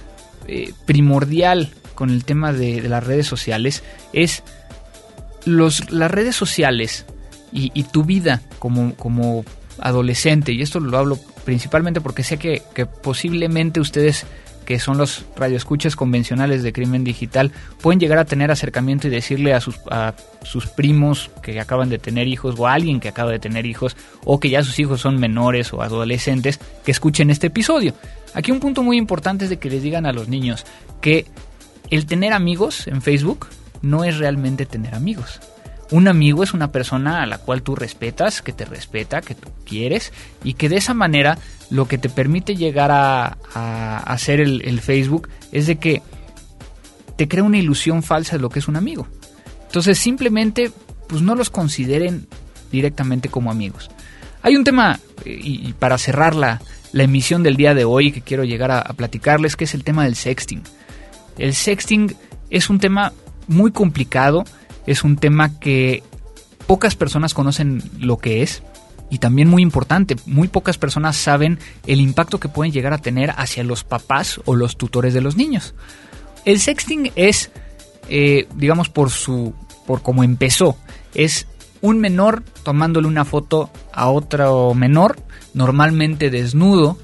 eh, 0.47 0.73
primordial 0.87 1.71
con 1.97 2.11
el 2.11 2.25
tema 2.25 2.53
de, 2.53 2.81
las 2.89 3.03
redes 3.03 3.27
sociales 3.27 3.83
es 4.13 4.45
los, 5.45 5.91
las 5.91 6.11
redes 6.13 6.37
sociales 6.37 7.07
y, 7.53 7.83
tu 7.85 8.05
vida 8.05 8.43
como, 8.59 8.95
como 8.97 9.45
adolescente, 9.79 10.53
y 10.53 10.61
esto 10.61 10.79
lo 10.79 10.99
hablo 10.99 11.19
principalmente 11.45 12.01
porque 12.03 12.23
sé 12.23 12.37
que, 12.37 12.63
que 12.75 12.85
posiblemente 12.85 13.81
ustedes 13.81 14.27
que 14.67 14.79
son 14.81 14.99
los 14.99 15.25
radioescuchas 15.37 15.97
convencionales 15.97 16.63
de 16.63 16.73
crimen 16.73 17.05
digital, 17.05 17.53
pueden 17.81 18.01
llegar 18.01 18.19
a 18.19 18.25
tener 18.27 18.51
acercamiento 18.51 19.07
y 19.07 19.11
decirle 19.11 19.55
a 19.55 19.61
sus, 19.61 19.81
a 19.91 20.13
sus 20.43 20.67
primos 20.67 21.31
que 21.41 21.59
acaban 21.61 21.89
de 21.89 21.99
tener 21.99 22.27
hijos 22.27 22.57
o 22.59 22.67
a 22.67 22.75
alguien 22.75 23.01
que 23.01 23.09
acaba 23.09 23.31
de 23.31 23.39
tener 23.39 23.65
hijos 23.65 23.97
o 24.25 24.39
que 24.41 24.51
ya 24.51 24.63
sus 24.63 24.79
hijos 24.79 25.01
son 25.01 25.19
menores 25.19 25.73
o 25.73 25.81
adolescentes 25.81 26.59
que 26.85 26.91
escuchen 26.91 27.31
este 27.31 27.47
episodio. 27.47 27.95
Aquí 28.35 28.51
un 28.51 28.61
punto 28.61 28.83
muy 28.83 28.99
importante 28.99 29.45
es 29.45 29.51
de 29.51 29.59
que 29.59 29.71
les 29.71 29.83
digan 29.83 30.05
a 30.05 30.13
los 30.13 30.29
niños 30.29 30.67
que 31.01 31.25
el 31.91 32.07
tener 32.07 32.33
amigos 32.33 32.87
en 32.87 33.03
Facebook 33.03 33.47
no 33.83 34.05
es 34.05 34.19
realmente 34.19 34.67
tener 34.67 34.95
amigos. 34.95 35.41
Un 35.91 36.09
amigo 36.09 36.43
es 36.43 36.53
una 36.53 36.73
persona 36.73 37.23
a 37.23 37.27
la 37.27 37.39
cual 37.39 37.63
tú 37.63 37.77
respetas, 37.77 38.43
que 38.43 38.53
te 38.53 38.65
respeta, 38.65 39.21
que 39.21 39.37
tú 39.37 39.51
quieres 39.65 40.13
y 40.43 40.55
que 40.55 40.69
de 40.69 40.77
esa 40.77 40.95
manera 40.95 41.39
lo 41.71 41.87
que 41.87 41.99
te 41.99 42.09
permite 42.09 42.57
llegar 42.57 42.91
a, 42.91 43.37
hacer 44.01 44.41
el, 44.41 44.81
Facebook 44.81 45.29
es 45.53 45.67
de 45.67 45.77
que 45.77 46.03
te 47.17 47.29
crea 47.29 47.45
una 47.45 47.59
ilusión 47.59 48.03
falsa 48.03 48.37
de 48.37 48.43
lo 48.43 48.51
que 48.51 48.59
es 48.59 48.69
un 48.69 48.77
amigo. 48.77 49.07
Entonces 49.67 49.99
simplemente 49.99 50.73
pues 51.09 51.23
no 51.23 51.35
los 51.37 51.51
consideren 51.51 52.27
directamente 52.73 53.29
como 53.29 53.51
amigos. 53.51 53.89
Hay 54.43 54.57
un 54.57 54.65
tema, 54.65 54.99
eh, 55.25 55.39
y, 55.43 55.73
para 55.73 55.99
cerrar 55.99 56.35
la, 56.35 56.61
emisión 56.93 57.43
del 57.43 57.57
día 57.57 57.75
de 57.75 57.85
hoy 57.85 58.11
que 58.11 58.23
quiero 58.23 58.45
llegar 58.45 58.71
a, 58.71 58.83
platicarles, 58.95 59.55
que 59.55 59.65
es 59.65 59.75
el 59.75 59.85
tema 59.85 60.05
del 60.05 60.17
sexting. 60.17 60.63
El 61.39 61.55
sexting 61.55 62.15
es 62.51 62.71
un 62.71 62.79
tema 62.79 63.13
muy 63.49 63.71
complicado, 63.73 64.45
es 64.87 65.05
un 65.05 65.17
tema 65.17 65.59
que 65.59 66.03
pocas 66.67 66.97
personas 66.97 67.35
conocen 67.35 67.83
lo 67.99 68.19
que 68.19 68.43
es 68.43 68.63
y 69.11 69.19
también 69.19 69.49
muy 69.49 69.63
importante, 69.63 70.17
muy 70.27 70.49
pocas 70.49 70.79
personas 70.79 71.17
saben 71.17 71.59
el 71.87 72.01
impacto 72.01 72.41
que 72.41 72.49
pueden 72.49 72.73
llegar 72.73 72.93
a 72.93 72.99
tener 72.99 73.33
hacia 73.37 73.63
los 73.63 73.85
papás 73.85 74.41
o 74.45 74.57
los 74.57 74.77
tutores 74.77 75.15
de 75.15 75.21
los 75.21 75.37
niños. 75.37 75.75
El 76.45 76.61
sexting 76.61 77.13
es, 77.15 77.51
eh, 78.09 78.49
digamos, 78.55 78.89
por 78.89 79.11
su, 79.11 79.55
por 79.87 80.03
cómo 80.03 80.25
empezó, 80.25 80.77
es 81.15 81.47
un 81.81 82.01
menor 82.01 82.43
tomándole 82.63 83.07
una 83.07 83.25
foto 83.25 83.71
a 83.93 84.09
otro 84.09 84.75
menor, 84.75 85.17
normalmente 85.55 86.31
desnudo, 86.31 86.99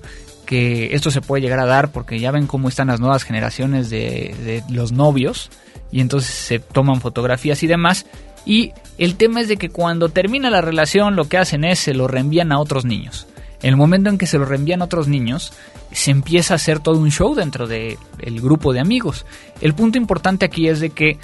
que 0.53 0.95
esto 0.95 1.11
se 1.11 1.23
puede 1.23 1.41
llegar 1.41 1.61
a 1.61 1.65
dar 1.65 1.93
porque 1.93 2.21
ya 2.21 2.31
ven 2.31 2.47
cómo 2.47 2.69
están 2.69 2.89
las 2.89 3.01
nuevas 3.01 3.23
generaciones 3.23 3.89
de, 3.89 4.35
de 4.45 4.63
los 4.69 4.93
novios 4.93 5.49
y 5.91 6.03
entonces 6.03 6.31
se 6.31 6.59
toman 6.59 7.01
fotografías 7.01 7.63
y 7.63 7.67
demás 7.67 8.05
y 8.45 8.75
el 8.99 9.17
tema 9.17 9.41
es 9.41 9.49
de 9.49 9.57
que 9.57 9.71
cuando 9.71 10.11
termina 10.11 10.51
la 10.51 10.61
relación 10.61 11.17
lo 11.17 11.27
que 11.27 11.39
hacen 11.39 11.65
es 11.65 11.79
se 11.79 11.95
lo 11.95 12.07
reenvían 12.07 12.53
a 12.53 12.59
otros 12.59 12.85
niños. 12.85 13.27
El 13.63 13.77
momento 13.77 14.11
en 14.11 14.19
que 14.19 14.27
se 14.27 14.37
lo 14.37 14.45
reenvían 14.45 14.83
a 14.83 14.85
otros 14.85 15.09
niños, 15.09 15.55
se 15.91 16.11
empieza 16.11 16.53
a 16.53 16.57
hacer 16.57 16.81
todo 16.81 16.99
un 16.99 17.11
show 17.11 17.35
dentro 17.35 17.67
del 17.67 17.97
grupo 18.43 18.75
de 18.75 18.81
amigos. 18.81 19.25
El 19.63 19.73
punto 19.73 19.97
importante 19.97 20.45
aquí 20.45 20.69
es 20.69 20.81
de 20.81 20.91
que 20.91 21.17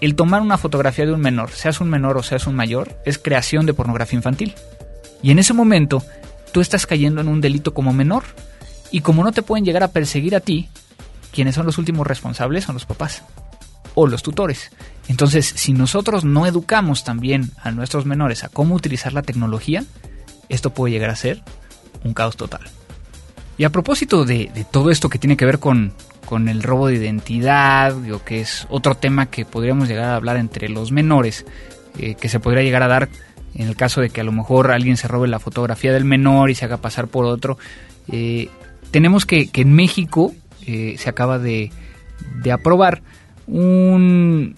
el 0.00 0.14
tomar 0.14 0.40
una 0.40 0.56
fotografía 0.56 1.04
de 1.04 1.12
un 1.12 1.20
menor, 1.20 1.50
seas 1.50 1.80
un 1.80 1.90
menor 1.90 2.16
o 2.16 2.22
seas 2.22 2.46
un 2.46 2.54
mayor, 2.54 2.96
es 3.04 3.18
creación 3.18 3.66
de 3.66 3.74
pornografía 3.74 4.18
infantil. 4.18 4.54
Y 5.20 5.32
en 5.32 5.40
ese 5.40 5.52
momento, 5.52 6.04
tú 6.52 6.60
estás 6.60 6.86
cayendo 6.86 7.20
en 7.22 7.28
un 7.28 7.40
delito 7.40 7.74
como 7.74 7.92
menor. 7.92 8.22
Y 8.92 9.00
como 9.00 9.24
no 9.24 9.32
te 9.32 9.42
pueden 9.42 9.64
llegar 9.64 9.82
a 9.82 9.88
perseguir 9.88 10.36
a 10.36 10.40
ti, 10.40 10.68
quienes 11.32 11.54
son 11.54 11.66
los 11.66 11.78
últimos 11.78 12.06
responsables 12.06 12.64
son 12.64 12.74
los 12.74 12.84
papás 12.86 13.24
o 13.94 14.06
los 14.06 14.22
tutores. 14.22 14.70
Entonces, 15.08 15.46
si 15.46 15.72
nosotros 15.72 16.24
no 16.24 16.46
educamos 16.46 17.02
también 17.02 17.50
a 17.62 17.70
nuestros 17.70 18.06
menores 18.06 18.44
a 18.44 18.48
cómo 18.48 18.74
utilizar 18.74 19.12
la 19.12 19.22
tecnología, 19.22 19.84
esto 20.48 20.70
puede 20.70 20.92
llegar 20.92 21.10
a 21.10 21.16
ser 21.16 21.42
un 22.04 22.14
caos 22.14 22.36
total. 22.36 22.62
Y 23.58 23.64
a 23.64 23.70
propósito 23.70 24.24
de, 24.24 24.50
todo 24.70 24.90
esto 24.90 25.08
que 25.08 25.18
tiene 25.18 25.36
que 25.36 25.46
ver 25.46 25.58
con, 25.58 25.94
el 26.30 26.62
robo 26.62 26.86
de 26.86 26.94
identidad, 26.94 27.94
digo, 27.94 28.24
que 28.24 28.40
es 28.40 28.66
otro 28.70 28.94
tema 28.94 29.26
que 29.26 29.44
podríamos 29.44 29.88
llegar 29.88 30.06
a 30.06 30.16
hablar 30.16 30.38
entre 30.38 30.70
los 30.70 30.90
menores, 30.90 31.44
eh, 31.98 32.14
que 32.14 32.30
se 32.30 32.40
podría 32.40 32.62
llegar 32.62 32.82
a 32.82 32.88
dar 32.88 33.10
en 33.54 33.68
el 33.68 33.76
caso 33.76 34.00
de 34.00 34.08
que 34.08 34.22
a 34.22 34.24
lo 34.24 34.32
mejor 34.32 34.70
alguien 34.70 34.96
se 34.96 35.08
robe 35.08 35.28
la 35.28 35.38
fotografía 35.38 35.92
del 35.92 36.06
menor 36.06 36.50
y 36.50 36.54
se 36.54 36.64
haga 36.64 36.78
pasar 36.78 37.08
por 37.08 37.26
otro. 37.26 37.58
Eh, 38.10 38.48
tenemos 38.92 39.26
que, 39.26 39.48
que, 39.48 39.62
en 39.62 39.72
México 39.72 40.32
eh, 40.66 40.94
se 40.98 41.10
acaba 41.10 41.40
de, 41.40 41.72
de 42.42 42.52
aprobar 42.52 43.02
un, 43.48 44.54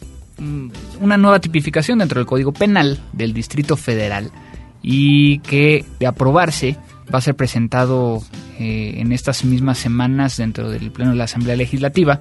una 1.00 1.16
nueva 1.16 1.40
tipificación 1.40 2.00
dentro 2.00 2.20
del 2.20 2.26
Código 2.26 2.52
Penal 2.52 3.00
del 3.12 3.32
Distrito 3.32 3.76
Federal 3.76 4.30
y 4.82 5.38
que 5.38 5.84
de 5.98 6.06
aprobarse 6.06 6.76
va 7.12 7.18
a 7.18 7.22
ser 7.22 7.34
presentado 7.34 8.22
eh, 8.58 8.94
en 8.98 9.12
estas 9.12 9.44
mismas 9.44 9.78
semanas 9.78 10.36
dentro 10.36 10.70
del 10.70 10.90
Pleno 10.90 11.12
de 11.12 11.16
la 11.16 11.24
Asamblea 11.24 11.56
Legislativa. 11.56 12.20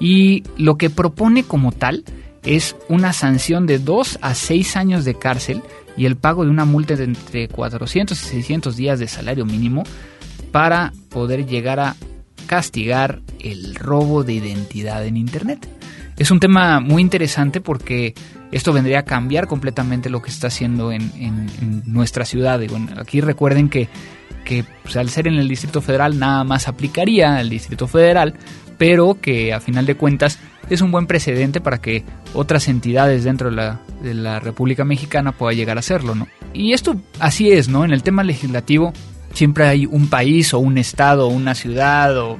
Y 0.00 0.44
lo 0.56 0.78
que 0.78 0.90
propone 0.90 1.42
como 1.42 1.72
tal 1.72 2.04
es 2.44 2.76
una 2.88 3.12
sanción 3.12 3.66
de 3.66 3.78
2 3.78 4.20
a 4.22 4.34
6 4.34 4.76
años 4.76 5.04
de 5.04 5.14
cárcel 5.14 5.60
y 5.96 6.06
el 6.06 6.16
pago 6.16 6.44
de 6.44 6.50
una 6.50 6.64
multa 6.64 6.94
de 6.94 7.04
entre 7.04 7.48
400 7.48 8.20
y 8.20 8.24
600 8.24 8.76
días 8.76 8.98
de 9.00 9.08
salario 9.08 9.44
mínimo 9.44 9.82
para 10.50 10.92
poder 11.08 11.46
llegar 11.46 11.80
a 11.80 11.96
castigar 12.46 13.20
el 13.40 13.74
robo 13.74 14.24
de 14.24 14.34
identidad 14.34 15.04
en 15.06 15.16
Internet. 15.16 15.68
Es 16.16 16.32
un 16.32 16.40
tema 16.40 16.80
muy 16.80 17.00
interesante 17.00 17.60
porque 17.60 18.14
esto 18.50 18.72
vendría 18.72 19.00
a 19.00 19.04
cambiar 19.04 19.46
completamente 19.46 20.10
lo 20.10 20.20
que 20.20 20.30
está 20.30 20.48
haciendo 20.48 20.90
en, 20.90 21.10
nuestra 21.86 22.24
ciudad. 22.24 22.60
Bueno, 22.68 22.88
aquí 22.98 23.20
recuerden 23.20 23.68
que, 23.68 23.88
que 24.44 24.64
pues, 24.82 24.96
al 24.96 25.10
ser 25.10 25.28
en 25.28 25.34
el 25.34 25.48
Distrito 25.48 25.80
Federal 25.80 26.18
nada 26.18 26.42
más 26.44 26.66
aplicaría 26.66 27.36
al 27.36 27.48
Distrito 27.50 27.86
Federal, 27.86 28.34
pero 28.78 29.18
que 29.20 29.52
a 29.52 29.60
final 29.60 29.86
de 29.86 29.96
cuentas 29.96 30.38
es 30.70 30.80
un 30.80 30.90
buen 30.90 31.06
precedente 31.06 31.60
para 31.60 31.80
que 31.80 32.04
otras 32.34 32.68
entidades 32.68 33.24
dentro 33.24 33.50
de 33.50 33.56
la, 33.56 33.80
de 34.02 34.14
la 34.14 34.40
República 34.40 34.84
Mexicana 34.84 35.32
puedan 35.32 35.56
llegar 35.56 35.76
a 35.76 35.80
hacerlo, 35.80 36.14
¿no? 36.14 36.26
Y 36.52 36.72
esto 36.72 36.96
así 37.20 37.52
es, 37.52 37.68
¿no? 37.68 37.84
En 37.84 37.92
el 37.92 38.02
tema 38.02 38.24
legislativo 38.24 38.92
siempre 39.32 39.66
hay 39.66 39.86
un 39.86 40.08
país 40.08 40.52
o 40.54 40.58
un 40.58 40.78
estado 40.78 41.26
o 41.26 41.30
una 41.30 41.54
ciudad 41.54 42.16
o 42.18 42.38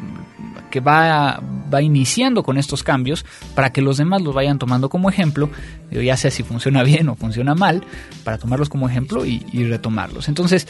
que 0.71 0.81
va, 0.81 1.41
va 1.73 1.83
iniciando 1.83 2.43
con 2.43 2.59
estos 2.59 2.83
cambios 2.83 3.25
para 3.55 3.73
que 3.73 3.83
los 3.83 3.97
demás 3.97 4.23
los 4.23 4.35
vayan 4.35 4.59
tomando 4.59 4.89
como 4.89 5.09
ejemplo, 5.09 5.51
ya 5.91 6.17
sea 6.17 6.31
si 6.31 6.43
funciona 6.43 6.83
bien 6.83 7.09
o 7.09 7.15
funciona 7.15 7.55
mal, 7.55 7.83
para 8.25 8.39
tomarlos 8.39 8.69
como 8.69 8.89
ejemplo 8.89 9.25
y, 9.25 9.39
retomarlos. 9.69 10.29
Entonces, 10.29 10.69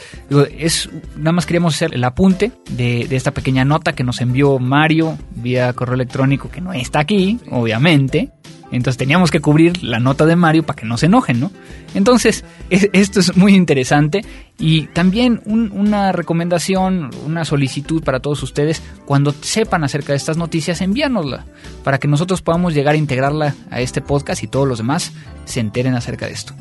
es 0.57 0.89
nada 1.15 1.31
más 1.31 1.45
queríamos 1.45 1.75
hacer 1.75 1.93
el 1.93 2.03
apunte 2.03 2.51
de 2.69 3.07
esta 3.11 3.31
pequeña 3.31 3.65
nota 3.65 3.93
que 3.93 4.03
nos 4.03 4.21
envió 4.21 4.59
Mario 4.59 5.17
vía 5.35 5.73
correo 5.73 5.95
electrónico, 5.95 6.49
que 6.49 6.61
no 6.61 6.73
está 6.73 6.99
aquí, 6.99 7.39
obviamente, 7.51 8.31
entonces 8.71 8.97
teníamos 8.97 9.31
que 9.31 9.39
cubrir 9.39 9.83
la 9.83 9.99
nota 9.99 10.25
de 10.25 10.35
Mario 10.35 10.63
para 10.63 10.77
que 10.77 10.85
no 10.85 10.97
se 10.97 11.07
enojen, 11.07 11.39
¿no? 11.39 11.51
Entonces, 11.93 12.45
esto 12.69 13.19
es 13.19 13.35
muy 13.35 13.55
interesante 13.55 14.23
y 14.57 14.83
también 14.87 15.41
una 15.45 16.11
recomendación, 16.11 17.09
una 17.25 17.45
solicitud 17.45 18.03
para 18.03 18.19
todos 18.19 18.43
ustedes, 18.43 18.81
cuando 19.05 19.31
sepan 19.31 19.83
acerca 19.83 20.13
de 20.13 20.17
estas 20.17 20.37
noticias, 20.37 20.81
envíanosla 20.81 21.45
para 21.83 21.97
que 21.97 22.07
nosotros 22.07 22.41
podamos 22.41 22.73
llegar 22.73 22.95
a 22.95 22.97
integrarla 22.97 23.55
a 23.71 23.81
este 23.81 24.01
podcast 24.01 24.43
y 24.43 24.47
todos 24.47 24.67
los 24.67 24.77
demás 24.77 25.13
se 25.45 25.59
enteren 25.59 25.95
acerca 25.95 26.27
de 26.27 26.33
esto. 26.33 26.53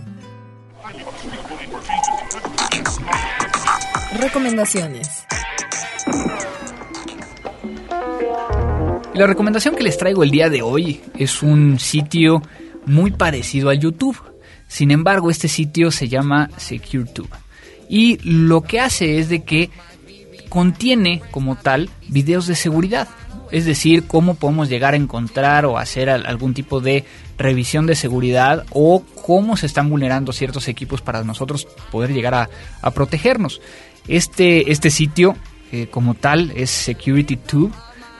Recomendaciones. 4.18 5.26
La 9.18 9.26
recomendación 9.26 9.74
que 9.74 9.82
les 9.82 9.98
traigo 9.98 10.22
el 10.22 10.30
día 10.30 10.48
de 10.48 10.62
hoy 10.62 11.00
es 11.16 11.42
un 11.42 11.80
sitio 11.80 12.40
muy 12.86 13.10
parecido 13.10 13.68
a 13.68 13.74
YouTube. 13.74 14.16
Sin 14.68 14.92
embargo, 14.92 15.28
este 15.28 15.48
sitio 15.48 15.90
se 15.90 16.06
llama 16.06 16.50
SecureTube. 16.56 17.28
Y 17.88 18.18
lo 18.22 18.60
que 18.60 18.78
hace 18.78 19.18
es 19.18 19.28
de 19.28 19.42
que 19.42 19.70
contiene 20.48 21.20
como 21.32 21.56
tal 21.56 21.90
videos 22.06 22.46
de 22.46 22.54
seguridad. 22.54 23.08
Es 23.50 23.66
decir, 23.66 24.06
cómo 24.06 24.36
podemos 24.36 24.68
llegar 24.68 24.94
a 24.94 24.98
encontrar 24.98 25.66
o 25.66 25.78
hacer 25.78 26.10
algún 26.10 26.54
tipo 26.54 26.80
de 26.80 27.04
revisión 27.36 27.86
de 27.86 27.96
seguridad 27.96 28.66
o 28.70 29.02
cómo 29.26 29.56
se 29.56 29.66
están 29.66 29.90
vulnerando 29.90 30.32
ciertos 30.32 30.68
equipos 30.68 31.02
para 31.02 31.24
nosotros 31.24 31.66
poder 31.90 32.12
llegar 32.12 32.48
a, 32.82 32.90
protegernos. 32.92 33.60
Este, 34.06 34.70
este 34.70 34.90
sitio 34.90 35.34
eh, 35.72 35.88
como 35.90 36.14
tal 36.14 36.52
es 36.54 36.70
SecurityTube 36.70 37.72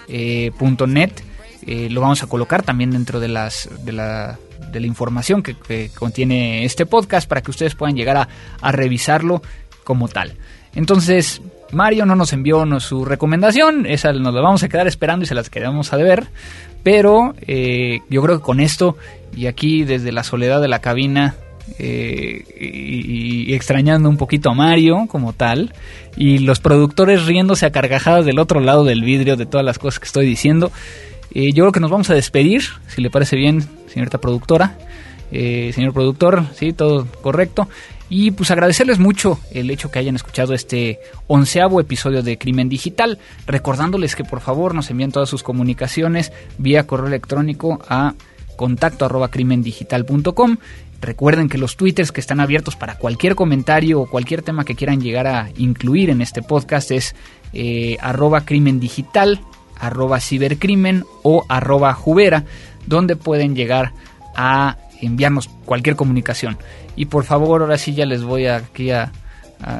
eh, 0.08 0.50
.net. 0.86 1.12
Eh, 1.66 1.88
lo 1.90 2.00
vamos 2.00 2.22
a 2.22 2.26
colocar 2.26 2.62
también 2.62 2.90
dentro 2.90 3.20
de, 3.20 3.28
las, 3.28 3.68
de, 3.84 3.92
la, 3.92 4.38
de 4.72 4.80
la 4.80 4.86
información 4.86 5.42
que, 5.42 5.90
contiene 5.90 6.64
este 6.64 6.86
podcast 6.86 7.28
para 7.28 7.42
que 7.42 7.50
ustedes 7.50 7.74
puedan 7.74 7.96
llegar 7.96 8.16
a, 8.16 8.28
a 8.60 8.72
revisarlo 8.72 9.42
como 9.84 10.08
tal. 10.08 10.34
Entonces, 10.74 11.42
Mario 11.72 12.06
no 12.06 12.14
nos 12.14 12.32
envió 12.32 12.64
su 12.80 13.04
recomendación, 13.04 13.86
esa 13.86 14.12
nos 14.12 14.34
la 14.34 14.40
vamos 14.40 14.62
a 14.62 14.68
quedar 14.68 14.86
esperando 14.86 15.24
y 15.24 15.26
se 15.26 15.34
las 15.34 15.50
quedamos 15.50 15.92
a 15.92 15.96
deber. 15.96 16.28
Pero 16.82 17.34
eh, 17.42 18.00
yo 18.08 18.22
creo 18.22 18.38
que 18.38 18.44
con 18.44 18.60
esto, 18.60 18.96
y 19.36 19.46
aquí 19.46 19.84
desde 19.84 20.12
la 20.12 20.24
soledad 20.24 20.60
de 20.60 20.68
la 20.68 20.80
cabina, 20.80 21.34
eh, 21.78 22.44
y, 22.60 23.54
extrañando 23.54 24.08
un 24.08 24.16
poquito 24.16 24.50
a 24.50 24.54
Mario 24.54 25.06
como 25.08 25.32
tal, 25.32 25.72
y 26.16 26.38
los 26.38 26.60
productores 26.60 27.26
riéndose 27.26 27.66
a 27.66 27.72
carcajadas 27.72 28.24
del 28.24 28.38
otro 28.38 28.60
lado 28.60 28.84
del 28.84 29.02
vidrio 29.02 29.36
de 29.36 29.46
todas 29.46 29.64
las 29.64 29.78
cosas 29.78 30.00
que 30.00 30.06
estoy 30.06 30.26
diciendo. 30.26 30.70
Eh, 31.34 31.52
yo 31.52 31.64
creo 31.64 31.72
que 31.72 31.80
nos 31.80 31.90
vamos 31.90 32.10
a 32.10 32.14
despedir, 32.14 32.62
si 32.88 33.02
le 33.02 33.10
parece 33.10 33.36
bien, 33.36 33.62
señorita 33.88 34.18
productora, 34.18 34.78
eh, 35.30 35.72
señor 35.74 35.92
productor, 35.92 36.44
sí, 36.54 36.72
todo 36.72 37.06
correcto. 37.22 37.68
Y 38.10 38.30
pues 38.30 38.50
agradecerles 38.50 38.98
mucho 38.98 39.38
el 39.50 39.70
hecho 39.70 39.90
que 39.90 39.98
hayan 39.98 40.16
escuchado 40.16 40.54
este 40.54 40.98
onceavo 41.26 41.78
episodio 41.78 42.22
de 42.22 42.38
Crimen 42.38 42.70
Digital, 42.70 43.18
recordándoles 43.46 44.16
que 44.16 44.24
por 44.24 44.40
favor 44.40 44.74
nos 44.74 44.90
envíen 44.90 45.12
todas 45.12 45.28
sus 45.28 45.42
comunicaciones 45.42 46.32
vía 46.56 46.86
correo 46.86 47.08
electrónico 47.08 47.78
a 47.86 48.14
contacto 48.56 49.04
arroba 49.04 49.28
Recuerden 51.00 51.48
que 51.48 51.58
los 51.58 51.76
twitters 51.76 52.10
que 52.10 52.20
están 52.20 52.40
abiertos 52.40 52.74
para 52.74 52.96
cualquier 52.96 53.34
comentario 53.34 54.00
o 54.00 54.10
cualquier 54.10 54.42
tema 54.42 54.64
que 54.64 54.74
quieran 54.74 55.00
llegar 55.00 55.26
a 55.26 55.48
incluir 55.56 56.10
en 56.10 56.20
este 56.20 56.42
podcast 56.42 56.90
es 56.90 57.14
eh, 57.52 57.96
arroba 58.00 58.44
crimen 58.44 58.80
digital, 58.80 59.40
arroba 59.78 60.20
cibercrimen 60.20 61.04
o 61.22 61.44
arroba 61.48 61.94
jubera. 61.94 62.44
donde 62.86 63.16
pueden 63.16 63.54
llegar 63.54 63.92
a 64.34 64.78
enviarnos 65.02 65.48
cualquier 65.66 65.94
comunicación. 65.94 66.56
Y 66.96 67.04
por 67.04 67.24
favor, 67.24 67.60
ahora 67.60 67.76
sí 67.76 67.92
ya 67.94 68.06
les 68.06 68.24
voy 68.24 68.46
aquí 68.46 68.90
a, 68.90 69.12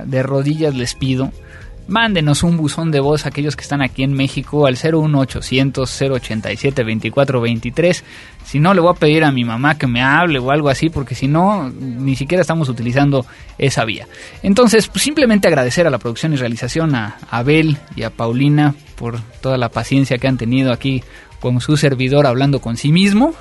de 0.04 0.22
rodillas 0.22 0.74
les 0.74 0.94
pido 0.94 1.32
mándenos 1.88 2.42
un 2.42 2.56
buzón 2.56 2.90
de 2.90 3.00
voz 3.00 3.24
a 3.24 3.30
aquellos 3.30 3.56
que 3.56 3.62
están 3.62 3.82
aquí 3.82 4.04
en 4.04 4.12
México 4.12 4.66
al 4.66 4.74
01800 4.76 6.02
087 6.02 6.82
2423. 6.82 8.04
Si 8.44 8.60
no, 8.60 8.72
le 8.74 8.80
voy 8.80 8.92
a 8.92 8.98
pedir 8.98 9.24
a 9.24 9.32
mi 9.32 9.44
mamá 9.44 9.76
que 9.76 9.86
me 9.86 10.02
hable 10.02 10.38
o 10.38 10.50
algo 10.50 10.68
así, 10.68 10.90
porque 10.90 11.14
si 11.14 11.26
no, 11.26 11.70
ni 11.70 12.14
siquiera 12.14 12.42
estamos 12.42 12.68
utilizando 12.68 13.26
esa 13.58 13.84
vía. 13.84 14.06
Entonces, 14.42 14.86
pues, 14.88 15.02
simplemente 15.02 15.48
agradecer 15.48 15.86
a 15.86 15.90
la 15.90 15.98
producción 15.98 16.32
y 16.32 16.36
realización, 16.36 16.94
a 16.94 17.18
Abel 17.30 17.78
y 17.96 18.04
a 18.04 18.10
Paulina 18.10 18.74
por 18.96 19.20
toda 19.40 19.58
la 19.58 19.70
paciencia 19.70 20.18
que 20.18 20.28
han 20.28 20.38
tenido 20.38 20.72
aquí 20.72 21.02
con 21.40 21.60
su 21.60 21.76
servidor 21.76 22.26
hablando 22.26 22.60
con 22.60 22.76
sí 22.76 22.92
mismo. 22.92 23.34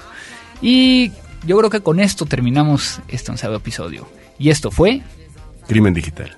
Y 0.61 1.11
yo 1.45 1.57
creo 1.57 1.69
que 1.69 1.81
con 1.81 1.99
esto 1.99 2.25
terminamos 2.25 3.01
este 3.07 3.31
onceavo 3.31 3.55
episodio. 3.55 4.07
Y 4.39 4.49
esto 4.49 4.71
fue... 4.71 5.01
Crimen 5.67 5.93
Digital. 5.93 6.37